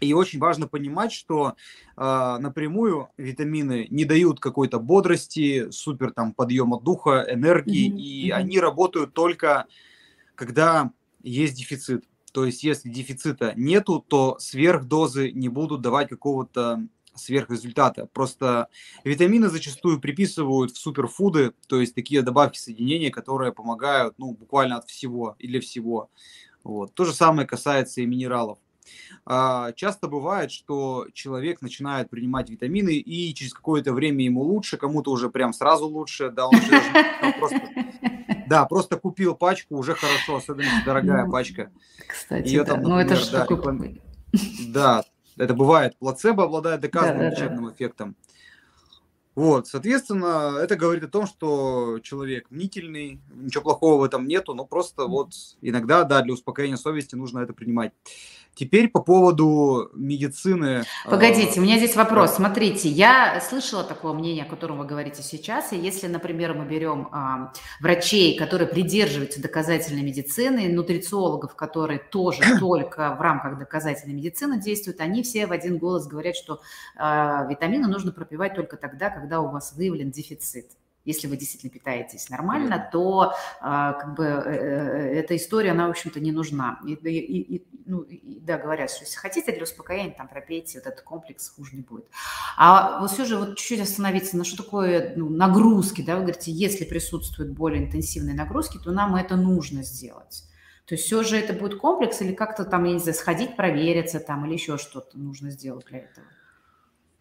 [0.00, 1.54] И очень важно понимать, что
[1.96, 7.98] э, напрямую витамины не дают какой-то бодрости, супер там подъема духа, энергии, mm-hmm.
[7.98, 8.32] и mm-hmm.
[8.32, 9.66] они работают только
[10.34, 10.90] когда
[11.22, 12.04] есть дефицит.
[12.32, 18.06] То есть, если дефицита нету, то сверхдозы не будут давать какого-то сверхрезультата.
[18.12, 18.68] Просто
[19.04, 24.88] витамины зачастую приписывают в суперфуды, то есть такие добавки соединения, которые помогают ну, буквально от
[24.88, 26.10] всего и для всего.
[26.62, 26.94] Вот.
[26.94, 28.58] То же самое касается и минералов.
[29.26, 35.10] А, часто бывает, что человек начинает принимать витамины, и через какое-то время ему лучше, кому-то
[35.10, 36.80] уже прям сразу лучше, да, он же
[37.38, 37.62] просто
[38.46, 41.70] да, просто купил пачку, уже хорошо, особенно дорогая ну, пачка.
[42.06, 42.74] Кстати, Ее да.
[42.74, 44.02] Там, например, ну это же да, такой...
[44.68, 45.04] Да,
[45.36, 45.96] это бывает.
[45.98, 47.72] Плацебо обладает доказанным да, лечебным да.
[47.72, 48.16] эффектом.
[49.34, 54.64] Вот, соответственно, это говорит о том, что человек мнительный, ничего плохого в этом нету, но
[54.64, 57.92] просто вот иногда, да, для успокоения совести нужно это принимать.
[58.54, 60.84] Теперь по поводу медицины.
[61.04, 62.30] Погодите, у меня здесь вопрос.
[62.30, 62.36] Да.
[62.36, 65.72] Смотрите, я слышала такое мнение, о котором вы говорите сейчас.
[65.72, 73.16] И если, например, мы берем а, врачей, которые придерживаются доказательной медицины, нутрициологов, которые тоже только
[73.16, 76.60] в рамках доказательной медицины действуют, они все в один голос говорят, что
[76.96, 80.66] а, витамины нужно пропивать только тогда, когда у вас выявлен дефицит
[81.04, 85.90] если вы действительно питаетесь нормально, то а, как бы э, э, эта история, она, в
[85.90, 86.80] общем-то, не нужна.
[86.86, 90.86] И, и, и, ну, и, да, говорят, что если хотите для успокоения, там пропейте вот
[90.86, 92.06] этот комплекс, хуже не будет.
[92.56, 96.50] А вот все же вот чуть-чуть остановиться на что такое ну, нагрузки, да, вы говорите,
[96.50, 100.44] если присутствуют более интенсивные нагрузки, то нам это нужно сделать.
[100.86, 104.20] То есть все же это будет комплекс или как-то там, я не знаю, сходить, провериться
[104.20, 106.26] там или еще что-то нужно сделать для этого?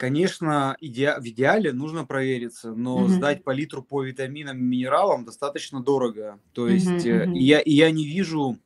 [0.03, 1.15] Конечно, иде...
[1.17, 3.07] в идеале нужно провериться, но mm-hmm.
[3.07, 6.41] сдать палитру по витаминам и минералам достаточно дорого.
[6.51, 7.33] То есть mm-hmm, mm-hmm.
[7.35, 8.59] И, я, и я не вижу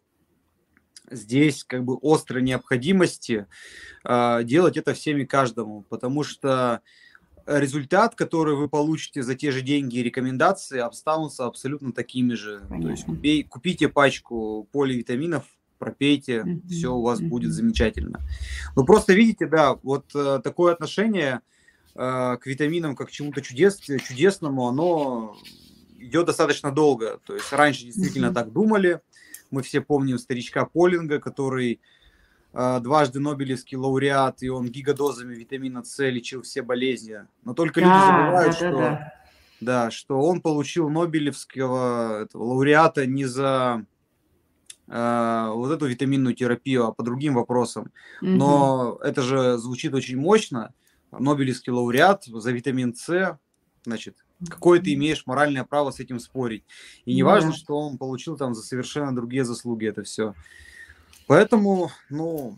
[1.12, 3.45] здесь как бы острой необходимости
[4.04, 6.82] э, делать это всеми каждому, потому что
[7.45, 12.62] результат, который вы получите за те же деньги и рекомендации, останутся абсолютно такими же.
[12.67, 12.82] Понятно.
[12.82, 15.45] То есть купи, купите пачку поливитаминов,
[15.77, 16.67] пропейте, mm-hmm.
[16.67, 17.27] все у вас mm-hmm.
[17.27, 18.21] будет замечательно.
[18.75, 21.41] Ну просто видите, да, вот э, такое отношение
[21.95, 25.35] э, к витаминам как к чему-то чудес, чудесному, оно
[25.99, 27.19] идет достаточно долго.
[27.25, 28.33] То есть раньше действительно mm-hmm.
[28.33, 29.01] так думали.
[29.49, 31.79] Мы все помним старичка Полинга, который
[32.53, 37.19] э, дважды Нобелевский лауреат, и он гигадозами витамина С лечил все болезни.
[37.43, 39.13] Но только да, люди забывают, да, что, да, да.
[39.59, 43.85] Да, что он получил Нобелевского этого, лауреата не за
[44.88, 47.91] э, вот эту витаминную терапию, а по другим вопросам.
[48.21, 48.30] Угу.
[48.30, 50.73] Но это же звучит очень мощно.
[51.12, 53.38] Нобелевский лауреат за витамин С,
[53.86, 54.17] значит,
[54.50, 56.63] какое ты имеешь моральное право с этим спорить.
[57.06, 57.56] И не важно, да.
[57.58, 60.34] что он получил там за совершенно другие заслуги это все.
[61.28, 62.58] Поэтому, ну,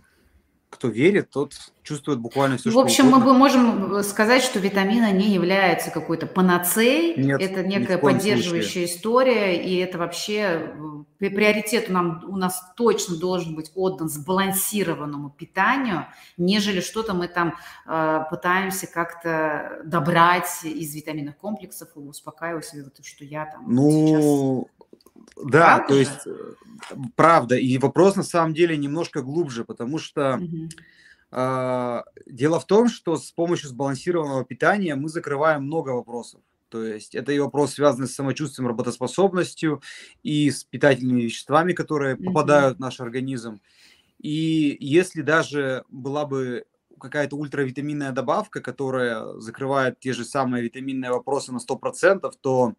[0.69, 5.33] кто верит, тот чувствует буквально все, В общем, мы бы можем сказать, что витамина не
[5.33, 7.21] является какой-то панацеей.
[7.21, 8.85] Нет, это некая поддерживающая случае.
[8.85, 10.71] история, и это вообще
[11.19, 16.05] э, приоритет нам, у нас точно должен быть отдан сбалансированному питанию,
[16.37, 17.55] нежели что-то мы там
[17.87, 24.78] э, пытаемся как-то добрать из витаминных комплексов и успокаивать себя, что я там ну, сейчас
[25.35, 26.53] да, правда то есть э,
[27.15, 27.55] правда.
[27.55, 30.69] И вопрос на самом деле немножко глубже, потому что угу.
[31.31, 36.41] э, дело в том, что с помощью сбалансированного питания мы закрываем много вопросов.
[36.69, 39.81] То есть это и вопрос, связанный с самочувствием, работоспособностью
[40.21, 42.25] и с питательными веществами, которые угу.
[42.25, 43.61] попадают в наш организм.
[44.19, 46.65] И если даже была бы
[46.99, 52.73] какая-то ультравитаминная добавка, которая закрывает те же самые витаминные вопросы на 100%, то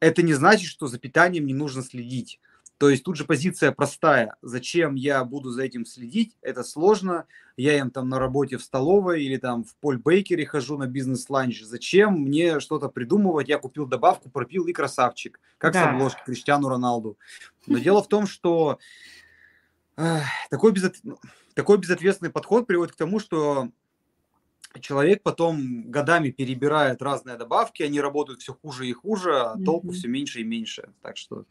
[0.00, 2.40] это не значит, что за питанием не нужно следить.
[2.80, 4.36] То есть тут же позиция простая.
[4.40, 6.38] Зачем я буду за этим следить?
[6.40, 7.26] Это сложно.
[7.58, 11.62] Я им там на работе в столовой или там в польбейкере хожу на бизнес-ланч.
[11.62, 13.48] Зачем мне что-то придумывать?
[13.50, 15.38] Я купил добавку, пропил и красавчик.
[15.58, 15.84] Как да.
[15.84, 17.18] с обложки Криштиану Роналду.
[17.66, 18.78] Но дело в том, что
[20.48, 20.94] такой, безот...
[21.52, 23.68] такой безответственный подход приводит к тому, что
[24.78, 29.64] человек потом годами перебирает разные добавки, они работают все хуже и хуже, а mm-hmm.
[29.64, 30.90] толку все меньше и меньше.
[31.02, 31.44] Так что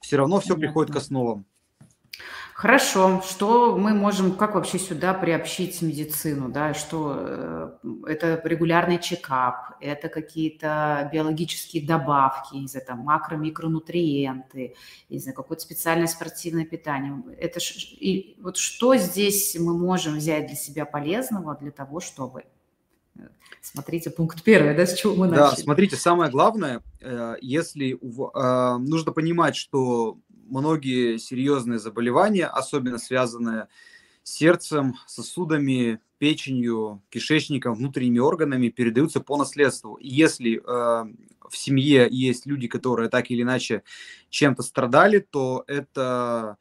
[0.00, 0.66] все равно все Понятно.
[0.66, 1.46] приходит к основам.
[2.54, 3.22] Хорошо.
[3.22, 7.70] Что мы можем, как вообще сюда приобщить медицину, да, что э,
[8.06, 14.74] это регулярный чекап, это какие-то биологические добавки, не знаю, там макро-микронутриенты,
[15.08, 17.22] не знаю, какое-то специальное спортивное питание.
[17.38, 22.44] Это ш, и вот что здесь мы можем взять для себя полезного для того, чтобы
[23.60, 25.56] Смотрите, пункт первый, да, с чего мы начали.
[25.56, 33.68] Да, смотрите, самое главное, э, если нужно понимать, что многие серьезные заболевания, особенно связанные
[34.22, 39.94] с сердцем, сосудами, печенью, кишечником, внутренними органами, передаются по наследству.
[39.96, 40.60] И если э,
[41.48, 43.82] в семье есть люди, которые так или иначе
[44.30, 46.58] чем-то страдали, то это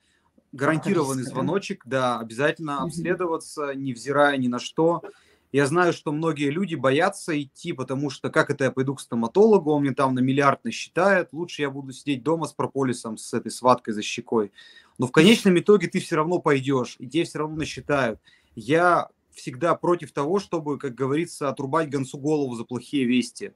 [0.51, 5.03] гарантированный звоночек, да, обязательно обследоваться, невзирая ни на что.
[5.51, 9.71] Я знаю, что многие люди боятся идти, потому что как это я пойду к стоматологу,
[9.71, 13.51] он мне там на миллиард насчитает, лучше я буду сидеть дома с прополисом, с этой
[13.51, 14.51] сваткой за щекой.
[14.97, 18.19] Но в конечном итоге ты все равно пойдешь, и тебе все равно насчитают.
[18.55, 23.53] Я всегда против того, чтобы, как говорится, отрубать гонцу голову за плохие вести.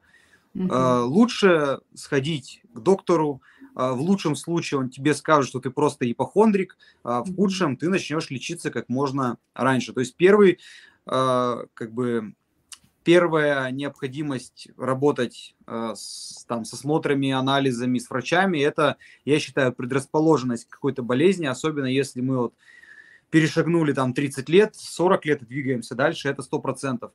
[0.53, 0.73] Угу.
[1.05, 3.41] Лучше сходить к доктору,
[3.75, 7.89] а, в лучшем случае он тебе скажет, что ты просто ипохондрик, а в худшем ты
[7.89, 9.91] начнешь лечиться как можно раньше.
[9.91, 10.59] То есть первый
[11.05, 12.33] как бы
[13.05, 20.65] первая необходимость работать э, с, там, со смотрами, анализами, с врачами, это, я считаю, предрасположенность
[20.65, 22.55] к какой-то болезни, особенно если мы вот
[23.29, 27.11] перешагнули там 30 лет, 40 лет и двигаемся дальше, это 100%.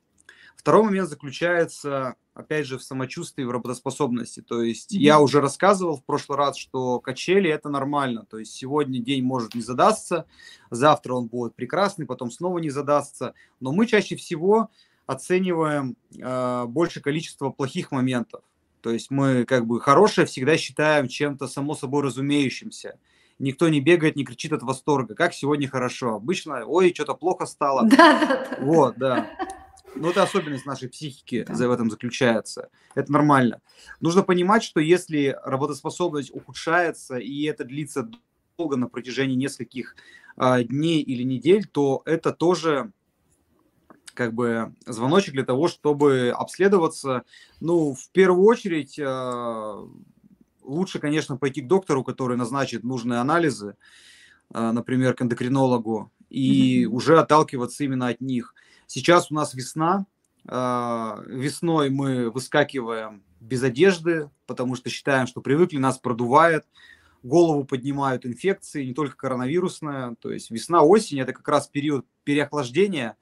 [0.55, 4.41] Второй момент заключается, опять же, в самочувствии, в работоспособности.
[4.41, 4.99] То есть mm-hmm.
[4.99, 8.25] я уже рассказывал в прошлый раз, что качели это нормально.
[8.29, 10.25] То есть сегодня день может не задастся,
[10.69, 13.33] завтра он будет прекрасный, потом снова не задастся.
[13.59, 14.69] Но мы чаще всего
[15.07, 18.43] оцениваем э, больше количество плохих моментов.
[18.81, 22.99] То есть мы как бы хорошее всегда считаем чем-то само собой разумеющимся.
[23.39, 25.15] Никто не бегает, не кричит от восторга.
[25.15, 26.15] Как сегодня хорошо.
[26.15, 27.87] Обычно, ой, что-то плохо стало.
[27.89, 28.57] Да, да, да.
[28.61, 29.31] Вот, да.
[29.95, 31.53] Ну, это особенность нашей психики да.
[31.53, 32.69] в этом заключается.
[32.95, 33.61] Это нормально.
[33.99, 38.09] Нужно понимать, что если работоспособность ухудшается, и это длится
[38.57, 39.95] долго на протяжении нескольких
[40.37, 42.91] э, дней или недель, то это тоже
[44.13, 47.23] как бы звоночек для того, чтобы обследоваться.
[47.59, 49.87] Ну, в первую очередь, э,
[50.63, 53.75] лучше, конечно, пойти к доктору, который назначит нужные анализы,
[54.53, 56.87] например, к эндокринологу, и mm-hmm.
[56.87, 58.53] уже отталкиваться именно от них.
[58.93, 60.05] Сейчас у нас весна,
[60.43, 66.65] весной мы выскакиваем без одежды, потому что считаем, что привыкли, нас продувает,
[67.23, 70.15] голову поднимают инфекции, не только коронавирусная.
[70.19, 73.15] То есть весна-осень– это как раз период переохлаждения,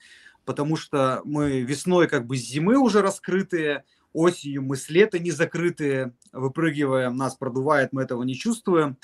[0.43, 5.29] потому что мы весной как бы с зимы уже раскрытые, осенью мы с лета не
[5.29, 8.97] закрытые, выпрыгиваем, нас продувает, мы этого не чувствуем.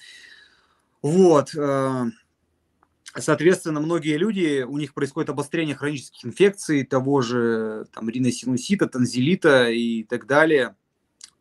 [1.04, 1.54] Вот.
[3.17, 10.04] Соответственно, многие люди, у них происходит обострение хронических инфекций, того же там, риносинусита, танзелита и
[10.04, 10.75] так далее.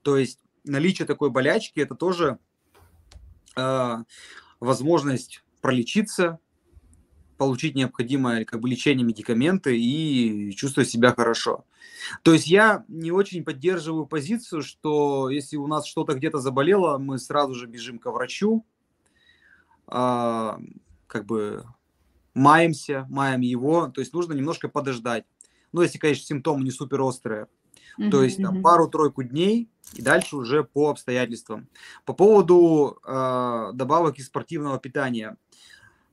[0.02, 2.38] То есть наличие такой болячки– это тоже
[3.56, 3.96] э,
[4.60, 6.38] возможность пролечиться,
[7.38, 11.64] получить необходимое как бы лечение, медикаменты и чувствовать себя хорошо.
[12.22, 17.18] То есть я не очень поддерживаю позицию, что если у нас что-то где-то заболело, мы
[17.18, 18.64] сразу же бежим к врачу,
[19.88, 20.52] э,
[21.14, 21.64] как бы
[22.35, 23.87] маемся, маем его.
[23.87, 25.24] То есть нужно немножко подождать.
[25.70, 27.46] Ну, если, конечно, симптомы не супер острые.
[27.98, 28.11] Mm-hmm.
[28.11, 31.68] То есть там пару-тройку дней и дальше уже по обстоятельствам.
[32.05, 35.37] По поводу э, добавок из спортивного питания.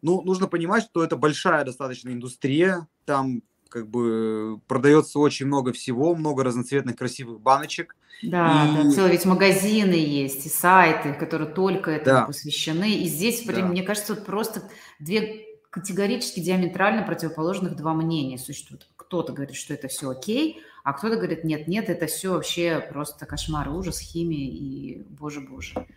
[0.04, 2.88] Ну, нужно понимать, что это большая достаточно индустрия.
[3.06, 7.95] Там как бы продается очень много всего, много разноцветных красивых баночек.
[8.21, 8.84] Да, и...
[8.84, 12.25] да, целые ведь магазины есть и сайты, которые только этому да.
[12.25, 12.97] посвящены.
[12.97, 13.65] И здесь, да.
[13.65, 14.63] мне кажется, вот просто
[14.99, 18.89] две категорически диаметрально противоположных два мнения существуют.
[18.97, 23.25] Кто-то говорит, что это все окей, а кто-то говорит, нет, нет, это все вообще просто
[23.25, 25.88] кошмар, ужас, химия и боже-боже.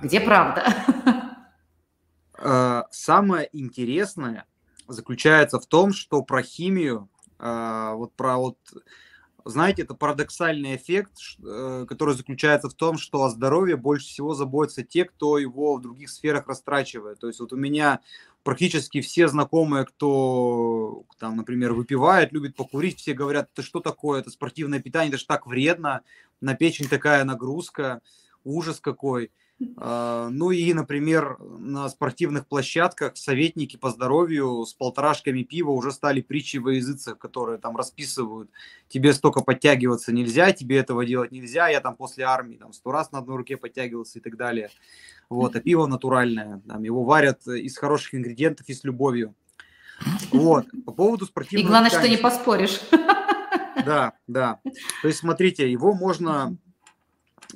[0.00, 0.72] Где правда?
[2.38, 4.44] А, самое интересное
[4.88, 7.08] заключается в том, что про химию,
[7.38, 8.58] а, вот про вот,
[9.44, 11.12] знаете, это парадоксальный эффект,
[11.44, 15.82] э, который заключается в том, что о здоровье больше всего заботятся те, кто его в
[15.82, 17.20] других сферах растрачивает.
[17.20, 18.00] То есть вот у меня
[18.42, 24.30] практически все знакомые, кто там, например, выпивает, любит покурить, все говорят, это что такое, это
[24.30, 26.02] спортивное питание, это же так вредно,
[26.40, 28.02] на печень такая нагрузка,
[28.44, 29.30] ужас какой.
[29.78, 36.20] А, ну и, например, на спортивных площадках советники по здоровью с полторашками пива уже стали
[36.20, 38.50] притчей во языцах, которые там расписывают,
[38.88, 43.12] тебе столько подтягиваться нельзя, тебе этого делать нельзя, я там после армии там сто раз
[43.12, 44.70] на одной руке подтягивался и так далее.
[45.30, 49.34] Вот, а пиво натуральное, там его варят из хороших ингредиентов и с любовью.
[50.30, 51.66] Вот, по поводу спортивного...
[51.66, 52.06] И главное, питания.
[52.06, 52.80] что не поспоришь.
[53.84, 54.60] Да, да.
[55.02, 56.56] То есть, смотрите, его можно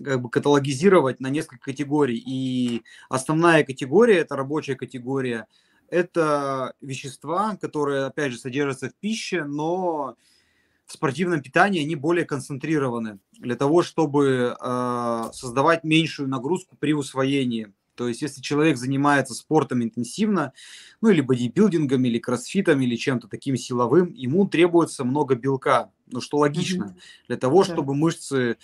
[0.02, 2.22] как бы каталогизировать на несколько категорий.
[2.24, 5.46] И основная категория, это рабочая категория,
[5.88, 10.16] это вещества, которые, опять же, содержатся в пище, но
[10.86, 17.72] в спортивном питании они более концентрированы для того, чтобы э, создавать меньшую нагрузку при усвоении.
[17.94, 20.52] То есть, если человек занимается спортом интенсивно,
[21.00, 26.38] ну или бодибилдингом, или кроссфитом, или чем-то таким силовым, ему требуется много белка, ну что
[26.38, 27.26] логично, mm-hmm.
[27.28, 27.72] для того, да.
[27.72, 28.56] чтобы мышцы,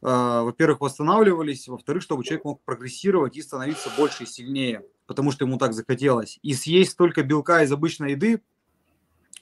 [0.00, 5.58] во-первых, восстанавливались, во-вторых, чтобы человек мог прогрессировать и становиться больше и сильнее, потому что ему
[5.58, 6.38] так захотелось.
[6.42, 8.42] И съесть столько белка из обычной еды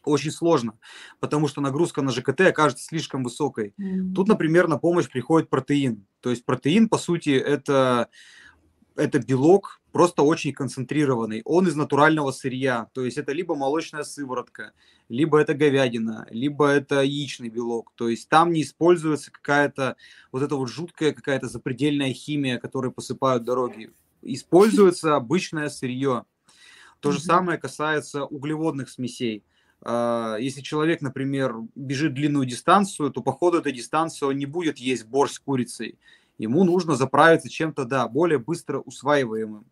[0.06, 0.78] очень сложно,
[1.20, 3.74] потому что нагрузка на ЖКТ окажется слишком высокой.
[3.78, 4.14] Mm-hmm.
[4.14, 6.06] Тут, например, на помощь приходит протеин.
[6.20, 8.08] То есть протеин, по сути, это,
[8.96, 11.42] это белок, просто очень концентрированный.
[11.44, 12.88] Он из натурального сырья.
[12.92, 14.72] То есть это либо молочная сыворотка,
[15.08, 17.92] либо это говядина, либо это яичный белок.
[17.94, 19.96] То есть там не используется какая-то
[20.32, 23.92] вот эта вот жуткая какая-то запредельная химия, которой посыпают дороги.
[24.22, 26.24] Используется обычное сырье.
[27.00, 29.44] То же самое касается углеводных смесей.
[29.82, 34.78] А, если человек, например, бежит длинную дистанцию, то по ходу этой дистанции он не будет
[34.78, 35.98] есть борщ с курицей.
[36.38, 39.66] Ему нужно заправиться чем-то, да, более быстро усваиваемым.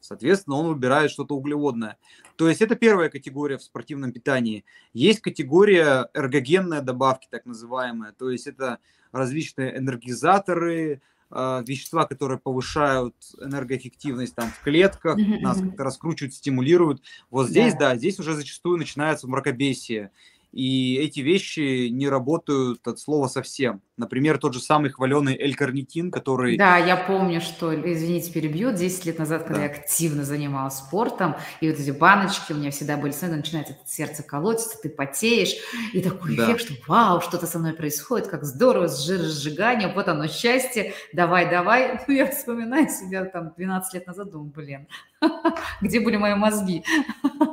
[0.00, 1.98] Соответственно, он выбирает что-то углеводное.
[2.36, 4.64] То есть это первая категория в спортивном питании.
[4.92, 8.12] Есть категория эргогенная добавки, так называемая.
[8.12, 8.78] То есть это
[9.12, 15.40] различные энергизаторы, э, вещества, которые повышают энергоэффективность там в клетках, mm-hmm.
[15.40, 17.02] нас как-то раскручивают, стимулируют.
[17.30, 17.90] Вот здесь, да.
[17.90, 20.12] да, здесь уже зачастую начинается мракобесие.
[20.52, 23.82] И эти вещи не работают от слова совсем.
[23.98, 26.56] Например, тот же самый хваленый L-карнитин, который...
[26.56, 29.64] Да, я помню, что, извините, перебью, 10 лет назад, когда да.
[29.64, 33.80] я активно занималась спортом, и вот эти баночки у меня всегда были, снова начинает это
[33.86, 35.56] сердце колотиться, ты потеешь,
[35.92, 36.44] и такой да.
[36.44, 42.00] эффект, что вау, что-то со мной происходит, как здорово, жиросжигание, вот оно, счастье, давай, давай.
[42.08, 44.86] Ну, я вспоминаю себя там 12 лет назад, думаю, блин,
[45.82, 46.84] где были мои мозги?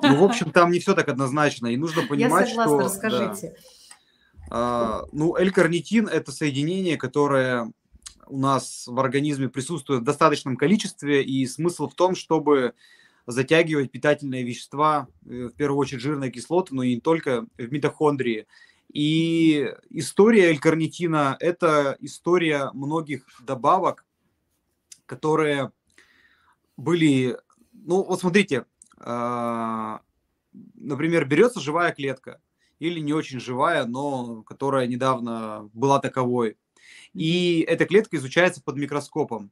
[0.03, 2.61] Ну, в общем, там не все так однозначно, и нужно понимать, что...
[2.61, 3.09] Я согласна, что...
[3.09, 3.49] расскажите.
[3.49, 3.74] Да
[4.49, 7.71] ну, L-карнитин– это соединение, которое
[8.27, 12.73] у нас в организме присутствует в достаточном количестве, и смысл в том, чтобы
[13.27, 18.47] затягивать питательные вещества, э, в первую очередь жирные кислоты, но и не только в митохондрии.
[18.93, 24.05] И история L-карнитина– это история многих добавок,
[25.05, 25.71] которые
[26.77, 27.37] были,
[27.73, 28.65] ну вот смотрите,
[28.97, 30.01] а,
[30.75, 32.39] например, берется живая клетка
[32.80, 36.57] или не очень живая, но которая недавно была таковой,
[37.13, 39.51] и эта клетка изучается под микроскопом.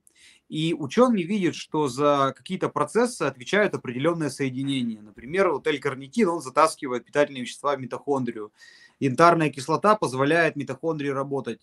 [0.49, 5.01] И ученые видят, что за какие-то процессы отвечают определенные соединения.
[5.01, 8.51] Например, вот L-карнитин, он затаскивает питательные вещества в митохондрию.
[8.99, 11.61] Янтарная кислота позволяет митохондрии работать.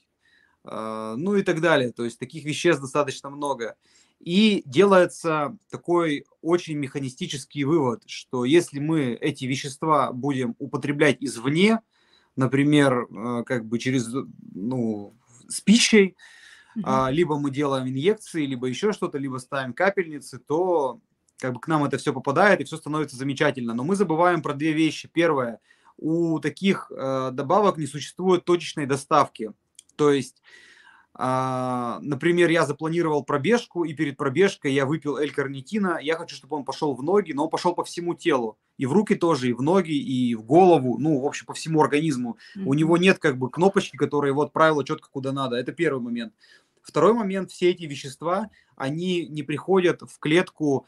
[0.65, 1.93] А, ну и так далее.
[1.93, 3.77] То есть таких веществ достаточно много.
[4.19, 11.81] И делается такой очень механистический вывод, что если мы эти вещества будем употреблять извне,
[12.37, 14.09] например, а, как бы через,
[14.53, 15.15] ну,
[15.49, 16.17] с пищей,
[16.77, 16.89] угу.
[17.09, 21.01] либо мы делаем инъекции, либо еще что-то, либо ставим капельницы, то
[21.39, 23.75] как бы к нам это все попадает и все становится замечательно.
[23.75, 25.09] Но мы забываем про две вещи.
[25.13, 25.59] Первое,
[25.97, 29.53] у таких э, добавок не существует точечной доставки.
[30.01, 30.43] То есть,
[31.19, 35.99] э, например, я запланировал пробежку, и перед пробежкой я выпил L-карнитина.
[36.01, 38.57] Я хочу, чтобы он пошел в ноги, но он пошел по всему телу.
[38.79, 41.83] И в руки тоже, и в ноги, и в голову, ну, в общем, по всему
[41.83, 42.39] организму.
[42.57, 42.63] Mm-hmm.
[42.65, 45.57] У него нет как бы кнопочки, которая его отправила четко куда надо.
[45.57, 46.33] Это первый момент.
[46.81, 50.87] Второй момент, все эти вещества, они не приходят в клетку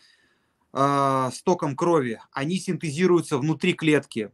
[0.72, 4.30] э, с током крови, они синтезируются внутри клетки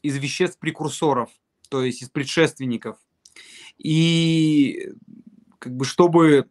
[0.00, 1.28] из веществ-прекурсоров,
[1.68, 2.96] то есть из предшественников.
[3.78, 4.92] И
[5.58, 6.48] как бы чтобы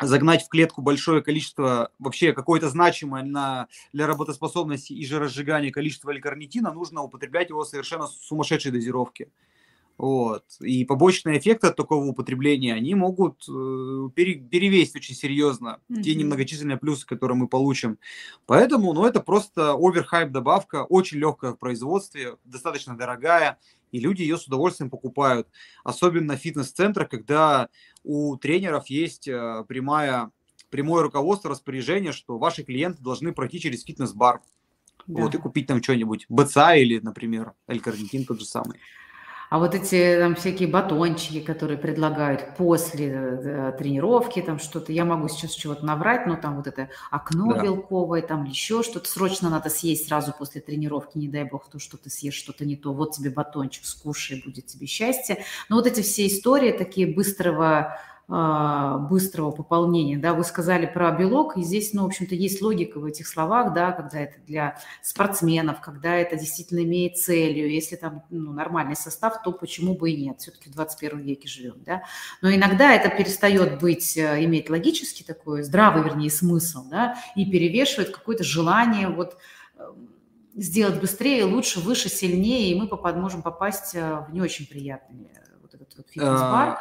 [0.00, 6.20] загнать в клетку большое количество, вообще какое-то значимое на, для работоспособности и жиросжигания количество l
[6.74, 9.30] нужно употреблять его совершенно сумасшедшей дозировки.
[9.98, 10.44] Вот.
[10.60, 16.02] И побочные эффекты от такого употребления, они могут э, пере, перевесить очень серьезно mm-hmm.
[16.02, 17.98] те немногочисленные плюсы, которые мы получим.
[18.44, 23.58] Поэтому, ну, это просто оверхайп добавка, очень легкая в производстве, достаточно дорогая,
[23.92, 25.48] и люди ее с удовольствием покупают.
[25.84, 27.68] Особенно в фитнес-центрах, когда
[28.04, 30.30] у тренеров есть э, прямая,
[30.70, 34.42] прямое руководство, распоряжение, что ваши клиенты должны пройти через фитнес-бар.
[35.06, 35.22] Да.
[35.22, 36.26] Вот, и купить там что-нибудь.
[36.28, 38.78] БЦА или, например, L-карнитин тот же самый.
[39.48, 45.28] А вот эти там всякие батончики, которые предлагают после э, тренировки, там что-то, я могу
[45.28, 47.62] сейчас чего-то набрать, но там вот это окно да.
[47.62, 51.96] белковое, там еще что-то срочно надо съесть сразу после тренировки, не дай бог, то, что
[51.96, 55.44] ты съешь что-то не то, вот тебе батончик, скушай, будет тебе счастье.
[55.68, 57.98] Но вот эти все истории такие быстрого
[58.28, 63.04] быстрого пополнения, да, вы сказали про белок, и здесь, ну, в общем-то, есть логика в
[63.04, 68.52] этих словах, да, когда это для спортсменов, когда это действительно имеет целью, если там ну,
[68.52, 72.02] нормальный состав, то почему бы и нет, все-таки в 21 веке живем, да,
[72.42, 78.10] но иногда это перестает быть, э, иметь логический такой, здравый, вернее, смысл, да, и перевешивает
[78.10, 79.36] какое-то желание вот
[79.78, 80.08] эм,
[80.56, 85.30] сделать быстрее, лучше, выше, сильнее, и мы можем попасть э, в не очень приятный
[85.62, 86.80] вот этот вот фитнес-бар, а,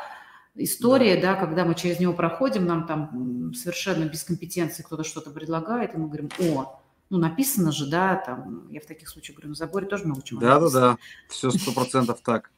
[0.56, 1.34] история, да.
[1.34, 5.98] да, когда мы через него проходим, нам там совершенно без компетенции кто-то что-то предлагает, и
[5.98, 9.88] мы говорим, о, ну, написано же, да, там, я в таких случаях говорю, на заборе
[9.88, 10.82] тоже много чего Да, написано.
[10.82, 10.98] да, да,
[11.30, 12.52] все сто процентов так.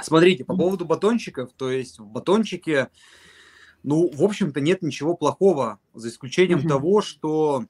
[0.00, 2.88] Смотрите, по поводу батончиков, то есть в батончике,
[3.82, 7.64] ну, в общем-то, нет ничего плохого, за исключением того, что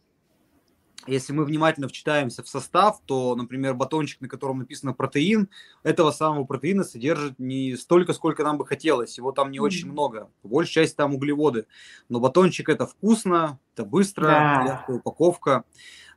[1.07, 5.49] если мы внимательно вчитаемся в состав, то, например, батончик, на котором написано протеин,
[5.83, 9.17] этого самого протеина содержит не столько, сколько нам бы хотелось.
[9.17, 9.63] Его там не mm-hmm.
[9.63, 10.31] очень много.
[10.43, 11.67] Большая часть там углеводы.
[12.09, 14.65] Но батончик это вкусно, это быстро, да.
[14.65, 15.65] легкая упаковка.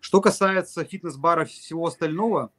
[0.01, 2.51] Что касается фитнес-бара и всего остального,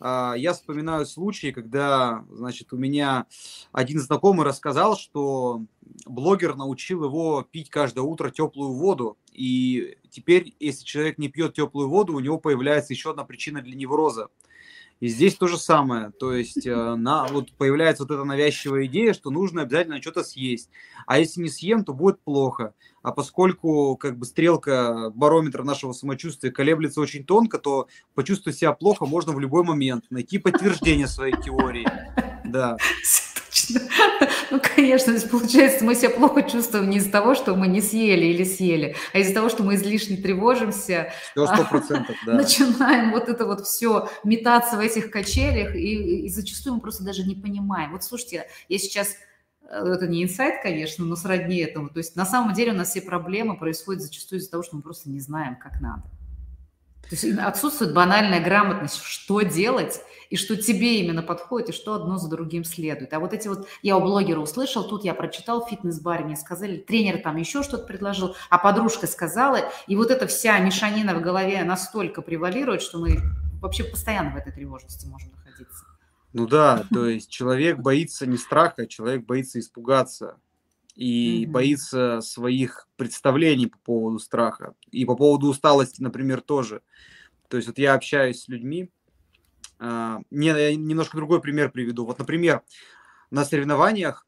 [0.00, 3.26] а, я вспоминаю случаи, когда, значит, у меня
[3.72, 5.62] один знакомый рассказал, что
[6.06, 11.88] блогер научил его пить каждое утро теплую воду, и теперь, если человек не пьет теплую
[11.88, 14.28] воду, у него появляется еще одна причина для невроза.
[15.00, 16.10] И здесь то же самое.
[16.10, 20.68] То есть э, на, вот появляется вот эта навязчивая идея, что нужно обязательно что-то съесть.
[21.06, 22.74] А если не съем, то будет плохо.
[23.00, 29.06] А поскольку как бы стрелка барометра нашего самочувствия колеблется очень тонко, то почувствовать себя плохо
[29.06, 30.04] можно в любой момент.
[30.10, 31.88] Найти подтверждение своей теории.
[32.44, 32.76] Да.
[33.72, 33.88] Точно.
[34.50, 38.44] Ну, конечно, получается, мы себя плохо чувствуем не из-за того, что мы не съели или
[38.44, 41.12] съели, а из-за того, что мы излишне тревожимся.
[41.32, 42.34] Сто процентов, да.
[42.34, 47.24] Начинаем вот это вот все метаться в этих качелях, и, и зачастую мы просто даже
[47.24, 47.92] не понимаем.
[47.92, 49.16] Вот слушайте, я сейчас
[49.68, 51.88] э, это не инсайт, конечно, но сродни этому.
[51.88, 54.82] То есть на самом деле у нас все проблемы происходят зачастую из-за того, что мы
[54.82, 56.02] просто не знаем, как надо.
[57.10, 60.00] То есть отсутствует банальная грамотность, что делать,
[60.30, 63.12] и что тебе именно подходит, и что одно за другим следует.
[63.12, 66.78] А вот эти вот, я у блогера услышал, тут я прочитал в фитнес-баре, мне сказали,
[66.78, 69.58] тренер там еще что-то предложил, а подружка сказала,
[69.88, 73.18] и вот эта вся мешанина в голове настолько превалирует, что мы
[73.60, 75.84] вообще постоянно в этой тревожности можем находиться.
[76.32, 80.36] Ну да, то есть человек боится не страха, человек боится испугаться
[80.94, 81.50] и mm-hmm.
[81.50, 86.82] боится своих представлений по поводу страха и по поводу усталости, например, тоже.
[87.48, 88.90] То есть вот я общаюсь с людьми,
[89.78, 92.04] а, не, я немножко другой пример приведу.
[92.04, 92.62] Вот, например,
[93.30, 94.26] на соревнованиях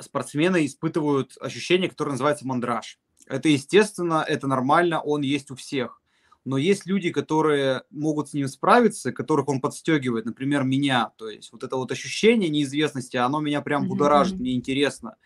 [0.00, 2.98] спортсмены испытывают ощущение, которое называется мандраж.
[3.26, 6.01] Это естественно, это нормально, он есть у всех.
[6.44, 11.12] Но есть люди, которые могут с ним справиться, которых он подстегивает, например, меня.
[11.16, 15.16] То есть вот это вот ощущение неизвестности, оно меня прям будоражит, мне интересно.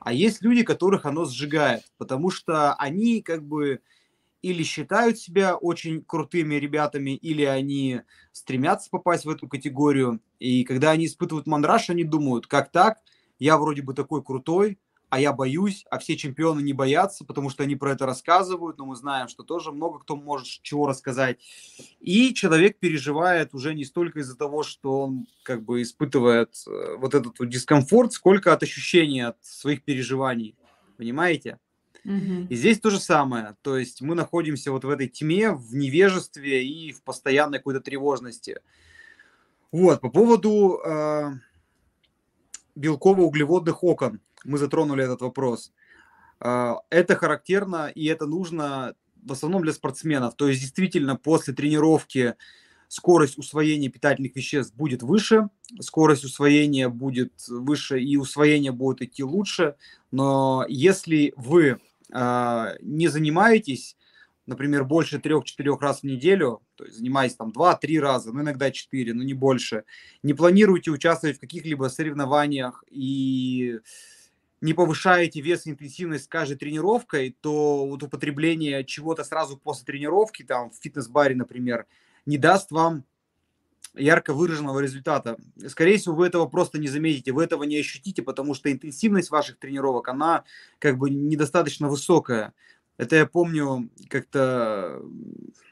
[0.00, 3.80] А есть люди, которых оно сжигает, потому что они как бы
[4.40, 8.00] или считают себя очень крутыми ребятами, или они
[8.32, 10.20] стремятся попасть в эту категорию.
[10.40, 12.98] И когда они испытывают мандраж, они думают, как так,
[13.38, 14.78] я вроде бы такой крутой,
[15.12, 18.86] а я боюсь, а все чемпионы не боятся, потому что они про это рассказывают, но
[18.86, 21.38] мы знаем, что тоже много кто может чего рассказать.
[22.00, 27.12] И человек переживает уже не столько из-за того, что он как бы испытывает э, вот
[27.12, 30.56] этот вот дискомфорт, сколько от ощущения, от своих переживаний.
[30.96, 31.58] Понимаете?
[32.48, 33.54] И здесь то же самое.
[33.60, 38.60] То есть мы находимся вот в этой тьме, в невежестве и в постоянной какой-то тревожности.
[39.72, 41.32] Вот, по поводу э,
[42.74, 44.22] белково-углеводных окон.
[44.44, 45.72] Мы затронули этот вопрос.
[46.40, 50.34] Э, это характерно и это нужно в основном для спортсменов.
[50.34, 52.34] То есть действительно после тренировки
[52.88, 55.48] скорость усвоения питательных веществ будет выше,
[55.80, 59.76] скорость усвоения будет выше и усвоение будет идти лучше.
[60.10, 61.78] Но если вы
[62.12, 63.96] а, не занимаетесь,
[64.44, 69.14] например, больше трех-четырех раз в неделю, то есть занимаетесь там два-три раза, ну иногда четыре,
[69.14, 69.84] но не больше,
[70.22, 73.80] не планируете участвовать в каких-либо соревнованиях и
[74.62, 80.44] не повышаете вес и интенсивность с каждой тренировкой, то вот употребление чего-то сразу после тренировки,
[80.44, 81.86] там в фитнес-баре, например,
[82.26, 83.04] не даст вам
[83.94, 85.36] ярко выраженного результата.
[85.66, 89.58] Скорее всего, вы этого просто не заметите, вы этого не ощутите, потому что интенсивность ваших
[89.58, 90.44] тренировок, она
[90.78, 92.54] как бы недостаточно высокая.
[92.98, 95.02] Это я помню, как-то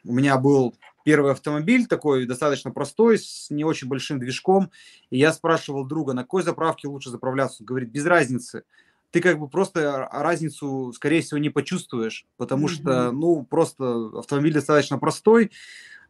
[0.05, 0.75] у меня был
[1.05, 4.71] первый автомобиль такой достаточно простой, с не очень большим движком,
[5.11, 7.63] и я спрашивал друга, на какой заправке лучше заправляться.
[7.63, 8.65] Он говорит, без разницы.
[9.11, 12.73] Ты как бы просто разницу, скорее всего, не почувствуешь, потому mm-hmm.
[12.73, 15.51] что, ну, просто автомобиль достаточно простой,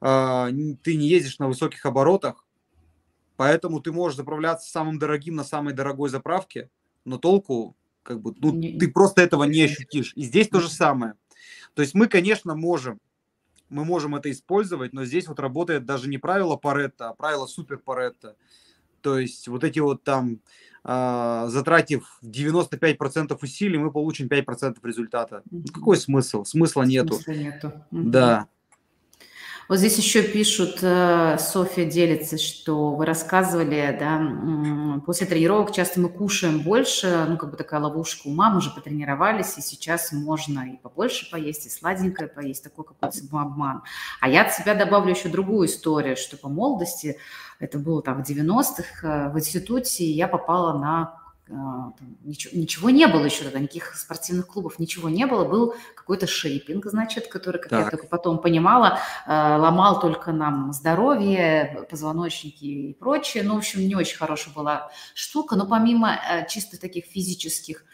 [0.01, 0.51] а,
[0.83, 2.45] ты не ездишь на высоких оборотах,
[3.37, 6.69] поэтому ты можешь заправляться самым дорогим на самой дорогой заправке,
[7.05, 10.13] но толку как бы, ну, не, ты просто этого не ощутишь.
[10.17, 11.15] И здесь то же самое.
[11.75, 12.99] То есть мы, конечно, можем,
[13.71, 17.79] мы можем это использовать, но здесь вот работает даже не правило Паретта, а правило супер
[17.79, 18.37] Паретта.
[19.01, 20.41] То есть вот эти вот там,
[20.85, 25.43] э, затратив 95% усилий, мы получим 5% результата.
[25.51, 26.45] Ну, какой смысл?
[26.45, 27.15] Смысла нету.
[27.15, 27.73] Смысла нету.
[27.91, 28.49] Да.
[29.71, 36.09] Вот здесь еще пишут, э, Софья делится, что вы рассказывали, да, после тренировок часто мы
[36.09, 40.77] кушаем больше, ну, как бы такая ловушка ума, мы уже потренировались, и сейчас можно и
[40.77, 43.85] побольше поесть, и сладенькое поесть, такой какой-то самообман.
[44.21, 47.19] А я от себя добавлю еще другую историю, что по молодости,
[47.61, 51.20] это было там в 90-х, э, в институте я попала на
[51.53, 51.93] а,
[52.23, 56.87] ничего, ничего не было еще тогда, никаких спортивных клубов, ничего не было, был какой-то шейпинг,
[56.87, 57.85] значит, который, как так.
[57.85, 63.43] я только потом понимала, а, ломал только нам здоровье, позвоночники и прочее.
[63.43, 67.85] Ну, в общем, не очень хорошая была штука, но помимо э, чисто таких физических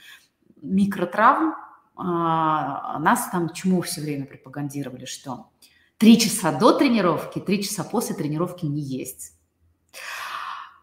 [0.60, 1.54] микротравм,
[1.96, 5.50] а, нас там чему все время пропагандировали, что
[5.96, 9.35] три часа до тренировки, три часа после тренировки не есть.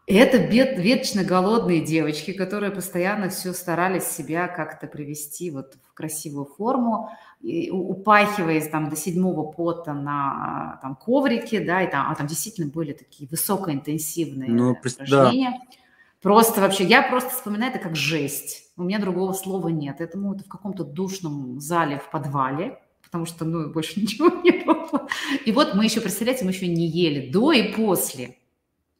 [0.06, 6.44] Это бед, вечно голодные девочки, которые постоянно все старались себя как-то привести вот в красивую
[6.44, 12.26] форму, и, упахиваясь там до седьмого пота на там, коврике, да, и там, а там
[12.26, 15.50] действительно были такие высокоинтенсивные ну, упражнения.
[15.50, 15.76] Да.
[16.20, 18.72] Просто вообще, я просто вспоминаю это как жесть.
[18.76, 20.00] У меня другого слова нет.
[20.00, 25.06] Этому это в каком-то душном зале в подвале, потому что, ну, больше ничего не было.
[25.46, 28.36] И вот мы еще, представляете, мы еще не ели до и после.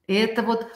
[0.07, 0.67] Это вот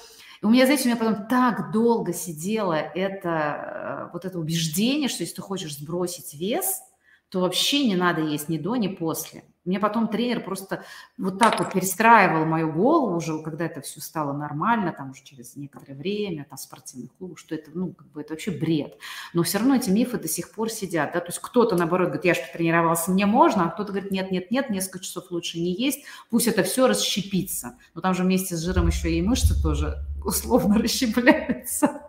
[0.41, 5.09] и у меня, знаете, у меня потом так долго сидело это, э, вот это убеждение,
[5.09, 6.81] что если ты хочешь сбросить вес,
[7.29, 9.45] то вообще не надо есть ни до, ни после.
[9.69, 10.83] Мне потом тренер просто
[11.19, 15.57] вот так вот перестраивал мою голову уже, когда это все стало нормально, там уже через
[15.57, 18.97] некоторое время, там спортивный клуб, что это, ну, как бы это вообще бред.
[19.35, 22.25] Но все равно эти мифы до сих пор сидят, да, то есть кто-то, наоборот, говорит,
[22.25, 25.75] я же потренировался, мне можно, а кто-то говорит, нет, нет, нет, несколько часов лучше не
[25.75, 27.77] есть, пусть это все расщепится.
[27.95, 32.09] Но там же вместе с жиром еще и мышцы тоже условно расщепляются.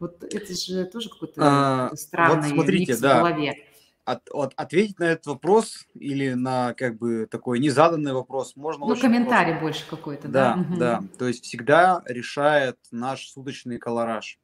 [0.00, 3.14] Вот это же тоже какой-то а, странный вот смотрите, микс да.
[3.14, 3.67] в голове
[4.08, 8.56] от, от, ответить на этот вопрос или на как бы такой незаданный вопрос?
[8.56, 9.62] Можно ну комментарий просто...
[9.62, 10.54] больше какой-то да?
[10.54, 10.76] Да, угу.
[10.78, 11.04] да.
[11.18, 14.38] То есть всегда решает наш суточный колораж.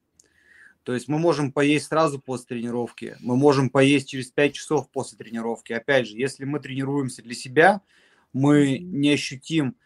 [0.82, 5.16] То есть мы можем поесть сразу после тренировки мы можем поесть через 5 часов после
[5.16, 5.72] тренировки.
[5.72, 7.80] Опять же если мы тренируемся для себя
[8.34, 9.76] мы не ощутим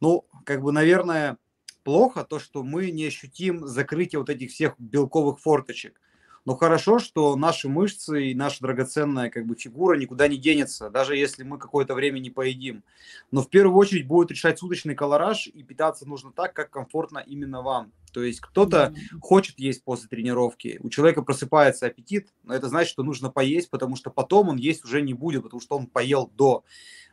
[0.00, 1.38] ну как бы наверное
[1.84, 6.00] плохо то что мы не ощутим закрытие вот этих всех белковых форточек
[6.48, 11.14] но хорошо, что наши мышцы и наша драгоценная как бы фигура никуда не денется, даже
[11.14, 12.84] если мы какое-то время не поедим.
[13.30, 17.60] Но в первую очередь будет решать суточный колораж, и питаться нужно так, как комфортно именно
[17.60, 17.92] вам.
[18.14, 19.18] То есть кто-то mm-hmm.
[19.20, 23.94] хочет есть после тренировки, у человека просыпается аппетит, но это значит, что нужно поесть, потому
[23.94, 26.64] что потом он есть уже не будет, потому что он поел до,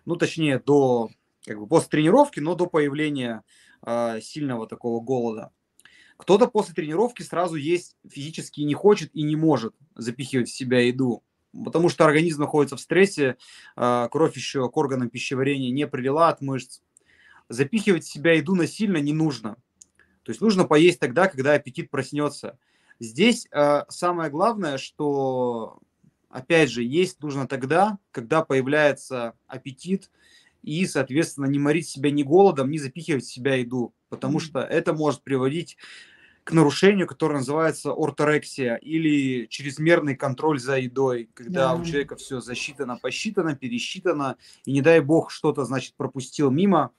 [0.06, 1.10] ну точнее до,
[1.46, 3.44] как бы после тренировки, но до появления
[3.86, 5.52] э, сильного такого голода.
[6.18, 11.24] Кто-то после тренировки сразу есть физически не хочет и не может запихивать в себя еду,
[11.64, 13.38] потому что организм находится в стрессе,
[13.76, 16.82] а, кровь еще к органам пищеварения не прилила от мышц.
[17.50, 19.58] Запихивать в себя еду насильно не нужно.
[20.24, 22.58] То есть нужно поесть тогда, когда аппетит проснется.
[23.00, 25.80] Здесь э, самое главное, что,
[26.30, 30.10] опять же, есть нужно тогда, когда появляется аппетит,
[30.66, 34.94] и, соответственно, не морить себя ни голодом, ни запихивать в себя еду потому что это
[34.94, 35.78] может приводить
[36.44, 41.76] к нарушению, которое называется орторексия или чрезмерный контроль за едой, когда да.
[41.76, 46.92] у человека все засчитано, посчитано, пересчитано, и не дай бог что-то, значит, пропустил мимо,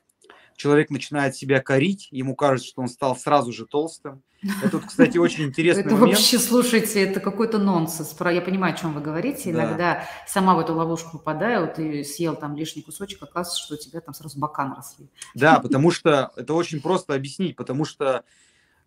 [0.57, 4.23] человек начинает себя корить, ему кажется, что он стал сразу же толстым.
[4.63, 6.19] Это, кстати, очень интересный это момент.
[6.19, 8.17] вообще, слушайте, это какой-то нонсенс.
[8.21, 9.53] Я понимаю, о чем вы говорите.
[9.53, 9.65] Да.
[9.65, 14.01] Иногда сама в эту ловушку попадаю, ты съел там лишний кусочек, оказывается, что у тебя
[14.01, 15.09] там сразу бока наросли.
[15.35, 18.25] Да, потому что это очень просто объяснить, потому что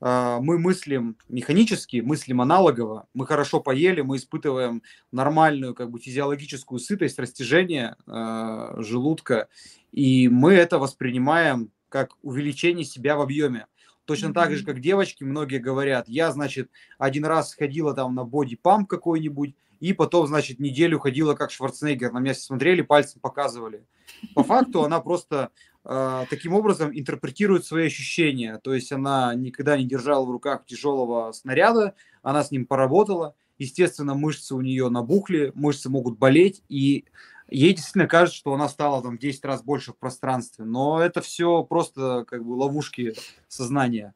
[0.01, 3.07] э, мы мыслим механически, мыслим аналогово.
[3.13, 9.47] Мы хорошо поели, мы испытываем нормальную как бы физиологическую сытость, растяжение э, желудка,
[9.91, 13.67] и мы это воспринимаем как увеличение себя в объеме.
[14.05, 18.89] Точно так же, как девочки, многие говорят, я, значит, один раз ходила там на боди-памп
[18.89, 22.11] какой-нибудь, и потом, значит, неделю ходила как Шварценеггер.
[22.11, 23.85] На меня смотрели, пальцем показывали.
[24.33, 25.51] По факту она просто
[25.85, 28.59] э, таким образом интерпретирует свои ощущения.
[28.63, 33.35] То есть она никогда не держала в руках тяжелого снаряда, она с ним поработала.
[33.57, 37.05] Естественно, мышцы у нее набухли, мышцы могут болеть, и
[37.51, 41.63] ей действительно кажется, что она стала там 10 раз больше в пространстве, но это все
[41.63, 43.13] просто как бы ловушки
[43.47, 44.13] сознания.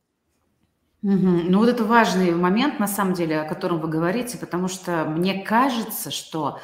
[1.03, 1.11] Угу.
[1.49, 5.43] Ну вот это важный момент, на самом деле, о котором вы говорите, потому что мне
[5.43, 6.59] кажется, что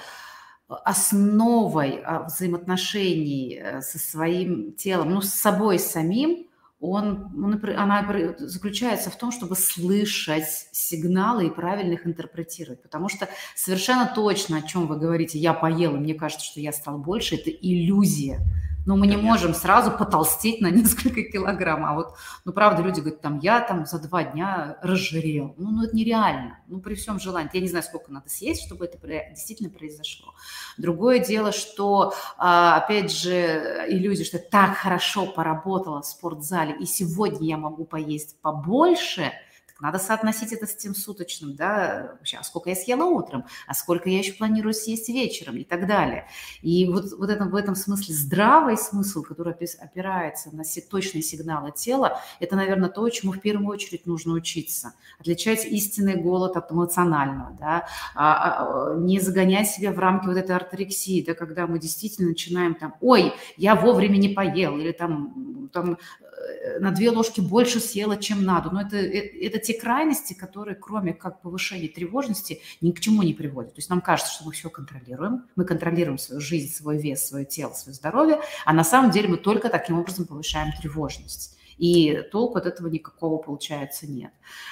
[0.69, 6.48] основой а, взаимоотношений э, со своим телом, ну, с собой самим,
[6.79, 12.81] он, он, она заключается в том, чтобы слышать сигналы и правильно их интерпретировать.
[12.81, 16.97] Потому что совершенно точно, о чем вы говорите, я поела, мне кажется, что я стал
[16.97, 18.39] больше, это иллюзия.
[18.85, 21.85] Но мы не можем сразу потолстеть на несколько килограмм.
[21.85, 22.15] А вот,
[22.45, 25.53] ну, правда, люди говорят, там, я там за два дня разжирел.
[25.57, 26.59] Ну, ну это нереально.
[26.67, 27.49] Ну, при всем желании.
[27.53, 28.97] Я не знаю, сколько надо съесть, чтобы это
[29.29, 30.33] действительно произошло.
[30.77, 36.85] Другое дело, что, а, опять же, иллюзия, что я так хорошо поработала в спортзале, и
[36.85, 39.31] сегодня я могу поесть побольше–
[39.79, 44.09] надо соотносить это с тем суточным, да, вообще, а сколько я съела утром, а сколько
[44.09, 46.27] я еще планирую съесть вечером и так далее.
[46.61, 52.21] И вот, вот это, в этом смысле здравый смысл, который опирается на точные сигналы тела,
[52.39, 54.93] это, наверное, то, чему в первую очередь нужно учиться.
[55.19, 60.55] Отличать истинный голод от эмоционального, да, а, а, не загонять себя в рамки вот этой
[60.55, 65.97] орторексии, да, когда мы действительно начинаем там, ой, я вовремя не поел, или там, там
[66.21, 68.71] э, на две ложки больше съела, чем надо.
[68.71, 73.35] Но это, это, это те крайности, которые, кроме как повышения тревожности, ни к чему не
[73.35, 73.75] приводят.
[73.75, 77.45] То есть нам кажется, что мы все контролируем, мы контролируем свою жизнь, свой вес, свое
[77.45, 81.55] тело, свое здоровье, а на самом деле мы только таким образом повышаем тревожность.
[81.77, 84.31] И толку от этого никакого, получается, нет.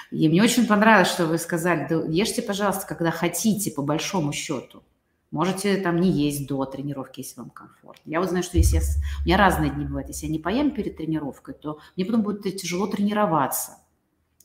[0.10, 4.82] И мне очень понравилось, что вы сказали, да ешьте, пожалуйста, когда хотите, по большому счету.
[5.30, 8.10] Можете там не есть до тренировки, если вам комфортно.
[8.10, 8.82] Я вот знаю, что если я...
[9.22, 10.08] У меня разные дни бывают.
[10.08, 13.78] Если я не поем перед тренировкой, то мне потом будет тяжело тренироваться.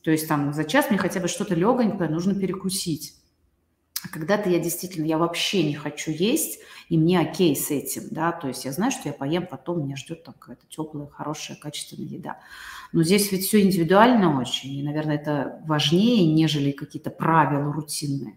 [0.03, 3.15] То есть там за час мне хотя бы что-то легонькое нужно перекусить.
[4.03, 8.33] А когда-то я действительно, я вообще не хочу есть, и мне окей с этим, да,
[8.33, 12.09] то есть я знаю, что я поем потом, меня ждет там какая-то теплая, хорошая, качественная
[12.09, 12.39] еда.
[12.91, 18.35] Но здесь ведь все индивидуально очень, и, наверное, это важнее, нежели какие-то правила рутинные.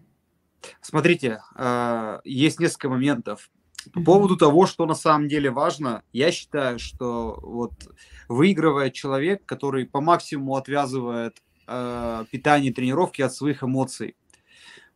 [0.81, 3.49] Смотрите, а, есть несколько моментов.
[3.93, 7.73] По поводу того, что на самом деле важно, я считаю, что вот
[8.29, 14.15] выигрывает человек, который по максимуму отвязывает э, питание и тренировки от своих эмоций.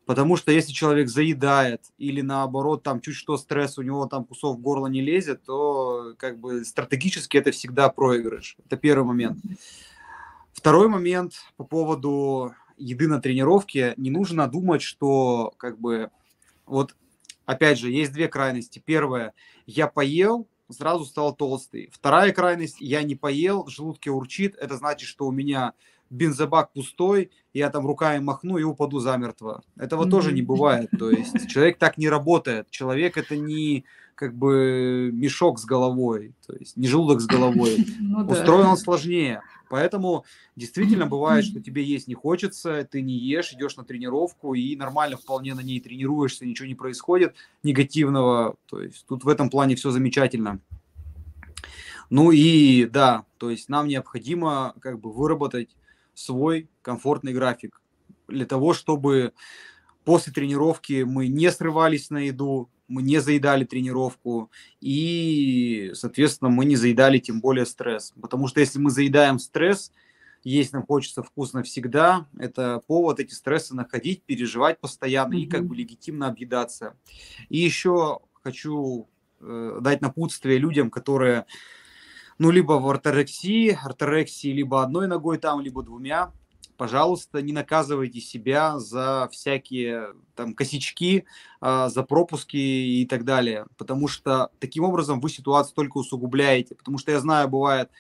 [0.06, 4.58] Потому что если человек заедает или наоборот там чуть что стресс, у него там кусок
[4.58, 8.58] в горло не лезет, то как бы стратегически это всегда проигрыш.
[8.66, 9.38] Это первый момент.
[10.54, 13.94] Второй момент по поводу еды на тренировке.
[13.98, 16.10] Не нужно думать, что как бы
[16.66, 16.96] вот
[17.46, 18.82] опять же есть две крайности.
[18.84, 19.34] Первое,
[19.66, 21.90] я поел, сразу стал толстый.
[21.94, 25.74] Вторая крайность, я не поел, в желудке урчит, это значит, что у меня
[26.12, 29.64] бензобак пустой, я там руками махну и упаду замертво.
[29.78, 30.10] Этого mm-hmm.
[30.10, 30.90] тоже не бывает.
[30.98, 32.70] То есть человек так не работает.
[32.70, 33.86] Человек это не
[34.16, 37.88] как бы мешок с головой, то есть не желудок с головой.
[38.00, 39.42] Ну, Устроен он сложнее.
[39.70, 44.76] Поэтому действительно бывает, что тебе есть не хочется, ты не ешь, идешь на тренировку и
[44.76, 48.58] нормально вполне на ней тренируешься, ничего не происходит негативного.
[48.68, 50.60] То есть тут в этом плане все замечательно.
[52.12, 55.70] Ну и да, то есть нам необходимо как бы выработать
[56.14, 57.82] свой комфортный график
[58.28, 59.34] для того, чтобы
[60.04, 64.52] после тренировки мы не срывались на еду, мы не заедали тренировку
[64.82, 68.14] и, соответственно, мы не заедали тем более стресс.
[68.22, 69.92] Потому что если мы заедаем стресс,
[70.44, 75.42] есть нам хочется вкусно всегда, это повод эти стрессы находить, переживать постоянно mm-hmm.
[75.42, 76.98] и как бы легитимно объедаться.
[77.50, 79.08] И еще хочу
[79.40, 81.46] э, дать напутствие людям, которые
[82.38, 86.32] ну, либо в орторексии, орторексии либо одной ногой там, либо двумя,
[86.82, 91.26] пожалуйста, не наказывайте себя за всякие там косячки,
[91.62, 96.98] э, за пропуски и так далее, потому что таким образом вы ситуацию только усугубляете, потому
[96.98, 97.92] что я знаю, бывает,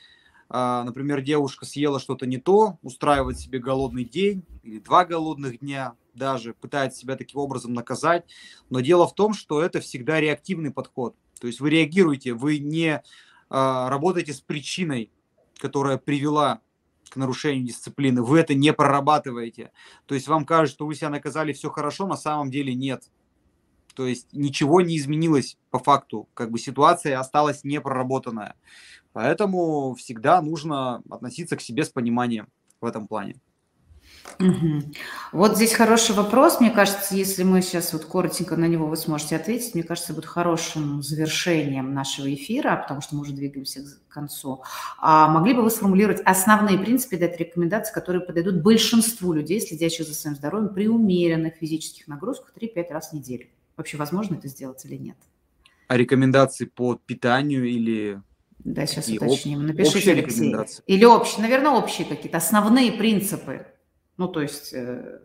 [0.49, 5.93] э, например, девушка съела что-то не то, устраивает себе голодный день или два голодных дня,
[6.15, 8.25] даже пытается себя таким образом наказать,
[8.71, 13.03] но дело в том, что это всегда реактивный подход, то есть вы реагируете, вы не
[13.51, 15.11] работаете с причиной,
[15.57, 16.61] которая привела
[17.09, 19.71] к нарушению дисциплины, вы это не прорабатываете.
[20.05, 23.03] То есть вам кажется, что вы себя наказали, все хорошо, на самом деле нет.
[23.95, 28.55] То есть ничего не изменилось по факту, как бы ситуация осталась непроработанная.
[29.11, 32.47] Поэтому всегда нужно относиться к себе с пониманием
[32.79, 33.35] в этом плане.
[34.39, 34.81] Угу.
[35.33, 36.59] Вот здесь хороший вопрос.
[36.59, 40.25] Мне кажется, если мы сейчас вот коротенько на него вы сможете ответить, мне кажется, будет
[40.25, 44.63] хорошим завершением нашего эфира, потому что мы уже двигаемся к концу.
[44.99, 50.15] А могли бы вы сформулировать основные принципы, дать рекомендации, которые подойдут большинству людей, следящих за
[50.15, 53.47] своим здоровьем при умеренных физических нагрузках 3-5 раз в неделю?
[53.77, 55.17] Вообще возможно это сделать или нет?
[55.87, 58.21] А рекомендации по питанию или
[58.63, 59.65] да, сейчас уточним.
[59.65, 60.55] Напишите, Алексей.
[60.87, 63.65] Или общие, наверное, общие какие-то основные принципы.
[64.21, 64.71] Ну, то есть...
[64.73, 65.19] Э,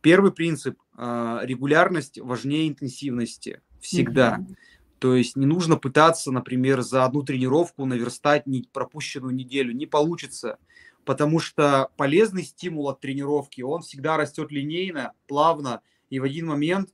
[0.00, 3.60] Первый принцип а,– регулярность важнее интенсивности.
[3.80, 4.38] Всегда.
[4.38, 4.56] Mm-hmm.
[4.98, 9.72] То есть не нужно пытаться, например, за одну тренировку наверстать не пропущенную неделю.
[9.72, 10.58] Не получится,
[11.04, 16.90] потому что полезный стимул от тренировки, он всегда растет линейно, плавно, и в один момент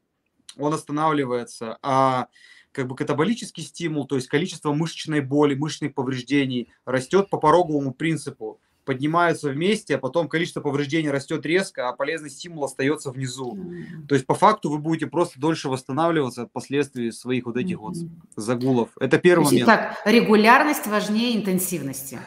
[0.58, 1.78] он останавливается.
[1.82, 2.28] А
[2.72, 8.60] как бы катаболический стимул, то есть количество мышечной боли, мышечных повреждений растет по пороговому принципу
[8.84, 13.54] поднимаются вместе, а потом количество повреждений растет резко, а полезный стимул остается внизу.
[13.54, 14.06] Mm-hmm.
[14.08, 17.80] То есть по факту вы будете просто дольше восстанавливаться от последствий своих вот этих mm-hmm.
[17.80, 17.96] вот
[18.36, 18.90] загулов.
[18.98, 19.66] Это первый момент.
[19.66, 22.18] Так, регулярность важнее интенсивности.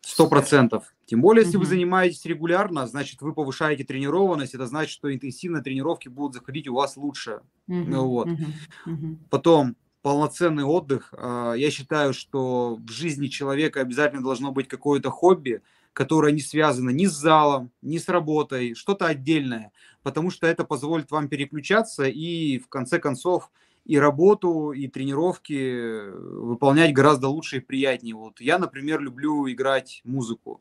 [0.00, 0.94] Сто процентов.
[1.06, 1.62] Тем более, если mm-hmm.
[1.62, 6.74] вы занимаетесь регулярно, значит, вы повышаете тренированность, это значит, что интенсивные тренировки будут заходить у
[6.74, 7.40] вас лучше.
[7.68, 7.98] Mm-hmm.
[7.98, 8.28] Вот.
[8.28, 9.16] Mm-hmm.
[9.30, 9.76] Потом
[10.06, 11.12] полноценный отдых.
[11.18, 15.62] А, я считаю, что в жизни человека обязательно должно быть какое-то хобби,
[15.96, 19.72] которое не связано ни с залом, ни с работой, что-то отдельное,
[20.02, 23.50] потому что это позволит вам переключаться и в конце концов
[23.86, 28.14] и работу, и тренировки выполнять гораздо лучше и приятнее.
[28.14, 30.60] Вот я, например, люблю играть музыку,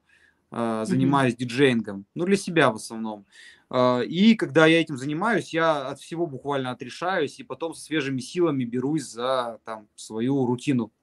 [0.52, 1.38] а, занимаюсь mm-hmm.
[1.38, 3.26] диджеингом, ну для себя в основном.
[3.70, 8.22] А, и когда я этим занимаюсь, я от всего буквально отрешаюсь и потом со свежими
[8.22, 10.94] силами берусь за там, свою рутину.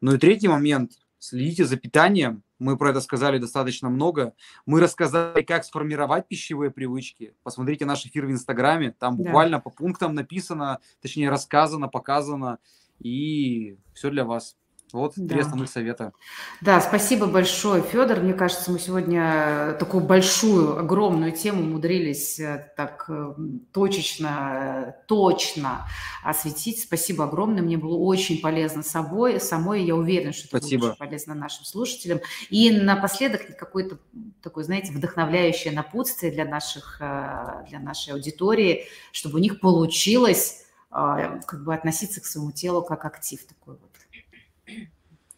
[0.00, 4.34] Ну и третий момент, следите за питанием, мы про это сказали достаточно много.
[4.66, 7.34] Мы рассказали, как сформировать пищевые привычки.
[7.42, 8.92] Посмотрите наш эфир в Инстаграме.
[8.92, 9.62] Там буквально да.
[9.62, 12.58] по пунктам написано, точнее рассказано, показано.
[13.00, 14.56] И все для вас.
[14.92, 15.34] Вот да.
[15.34, 16.12] три основных совета.
[16.60, 18.20] Да, спасибо большое, Федор.
[18.20, 23.34] Мне кажется, мы сегодня такую большую, огромную тему умудрились э, так э,
[23.72, 25.86] точечно, точно
[26.24, 26.80] осветить.
[26.80, 27.62] Спасибо огромное.
[27.62, 29.84] Мне было очень полезно собой, самой.
[29.84, 30.80] Я уверена, что это спасибо.
[30.80, 32.20] будет очень полезно нашим слушателям.
[32.48, 33.98] И напоследок какое-то
[34.42, 41.62] такое, знаете, вдохновляющее напутствие для, наших, э, для нашей аудитории, чтобы у них получилось как
[41.62, 43.89] бы относиться к своему телу как актив такой вот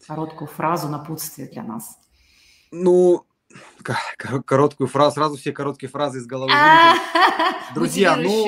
[0.07, 1.99] короткую фразу напутствие для нас?
[2.71, 3.27] Ну,
[4.17, 6.53] короткую фразу, сразу все короткие фразы из головы.
[7.75, 8.47] Друзья, ну...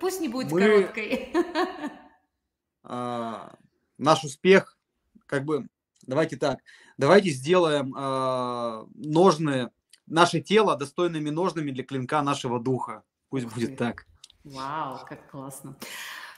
[0.00, 1.32] Пусть не будет короткой.
[2.82, 3.52] А,
[3.98, 4.78] наш успех,
[5.26, 5.68] как бы,
[6.06, 6.60] давайте так,
[6.96, 9.70] давайте сделаем а, ножны,
[10.06, 13.02] наше тело достойными ножными для клинка нашего духа.
[13.28, 14.06] Пусть будет так.
[14.44, 15.76] Вау, как классно.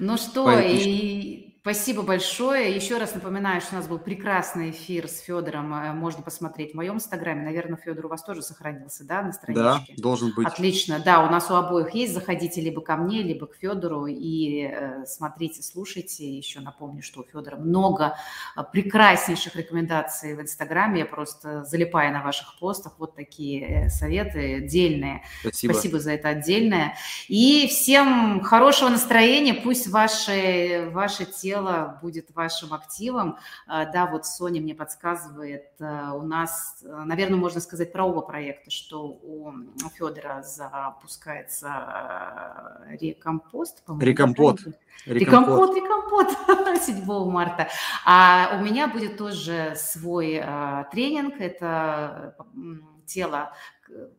[0.00, 2.74] Ну что, и спасибо большое.
[2.74, 5.74] Еще раз напоминаю, что у нас был прекрасный эфир с Федором.
[5.74, 7.42] Э, можно посмотреть в моем инстаграме.
[7.42, 9.62] Наверное, Федор у вас тоже сохранился, да, на страничке?
[9.62, 10.46] Да, должен быть.
[10.46, 11.00] Отлично.
[11.04, 12.14] Да, у нас у обоих есть.
[12.14, 16.28] Заходите либо ко мне, либо к Федору и э, смотрите, слушайте.
[16.36, 18.16] Еще напомню, что у Федора много
[18.56, 21.00] э, прекраснейших рекомендаций в инстаграме.
[21.00, 22.94] Я просто залипаю на ваших постах.
[22.98, 25.22] Вот такие советы отдельные.
[25.40, 25.72] Спасибо.
[25.72, 26.96] Спасибо за это отдельное.
[27.28, 29.54] И всем хорошего настроения.
[29.54, 33.36] Пусть ваше, ваше тело будет вашим активом.
[33.66, 38.20] А, да, вот Соня мне подсказывает, э, у нас, э, наверное, можно сказать про оба
[38.20, 39.52] проекта, что у
[39.96, 41.68] Федора запускается
[42.86, 44.60] э, рекомпост, Рекомпот.
[45.06, 46.28] Рекомпот, рекомпот
[46.82, 47.68] 7 марта.
[48.06, 50.42] А у меня будет тоже свой
[50.92, 51.40] тренинг.
[51.40, 52.36] Это
[53.06, 53.52] тело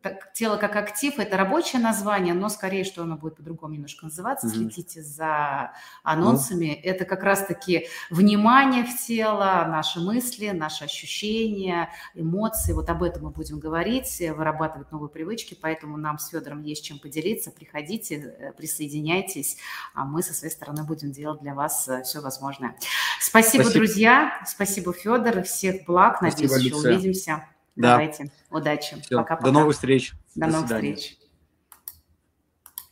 [0.01, 4.47] так, тело как актив– это рабочее название, но скорее, что оно будет по-другому немножко называться.
[4.47, 4.51] Mm-hmm.
[4.51, 6.65] Следите за анонсами.
[6.65, 6.81] Mm-hmm.
[6.83, 12.73] Это как раз-таки внимание в тело, наши мысли, наши ощущения, эмоции.
[12.73, 15.57] Вот об этом мы будем говорить, вырабатывать новые привычки.
[15.59, 17.51] Поэтому нам с Федором есть чем поделиться.
[17.51, 19.57] Приходите, э, присоединяйтесь,
[19.93, 22.75] а мы со своей стороны будем делать для вас э, все возможное.
[23.19, 23.85] Спасибо, Спасибо.
[23.85, 24.41] друзья.
[24.45, 25.43] Спасибо, Федор.
[25.43, 26.21] Всех благ.
[26.21, 27.45] Надеюсь, Спасибо, еще увидимся.
[27.75, 27.91] Да.
[27.91, 28.31] Давайте.
[28.49, 28.99] Удачи.
[29.01, 29.17] Все.
[29.17, 29.45] Пока-пока.
[29.45, 30.13] До новых встреч.
[30.35, 30.95] До, До новых свидания.
[30.95, 31.17] встреч.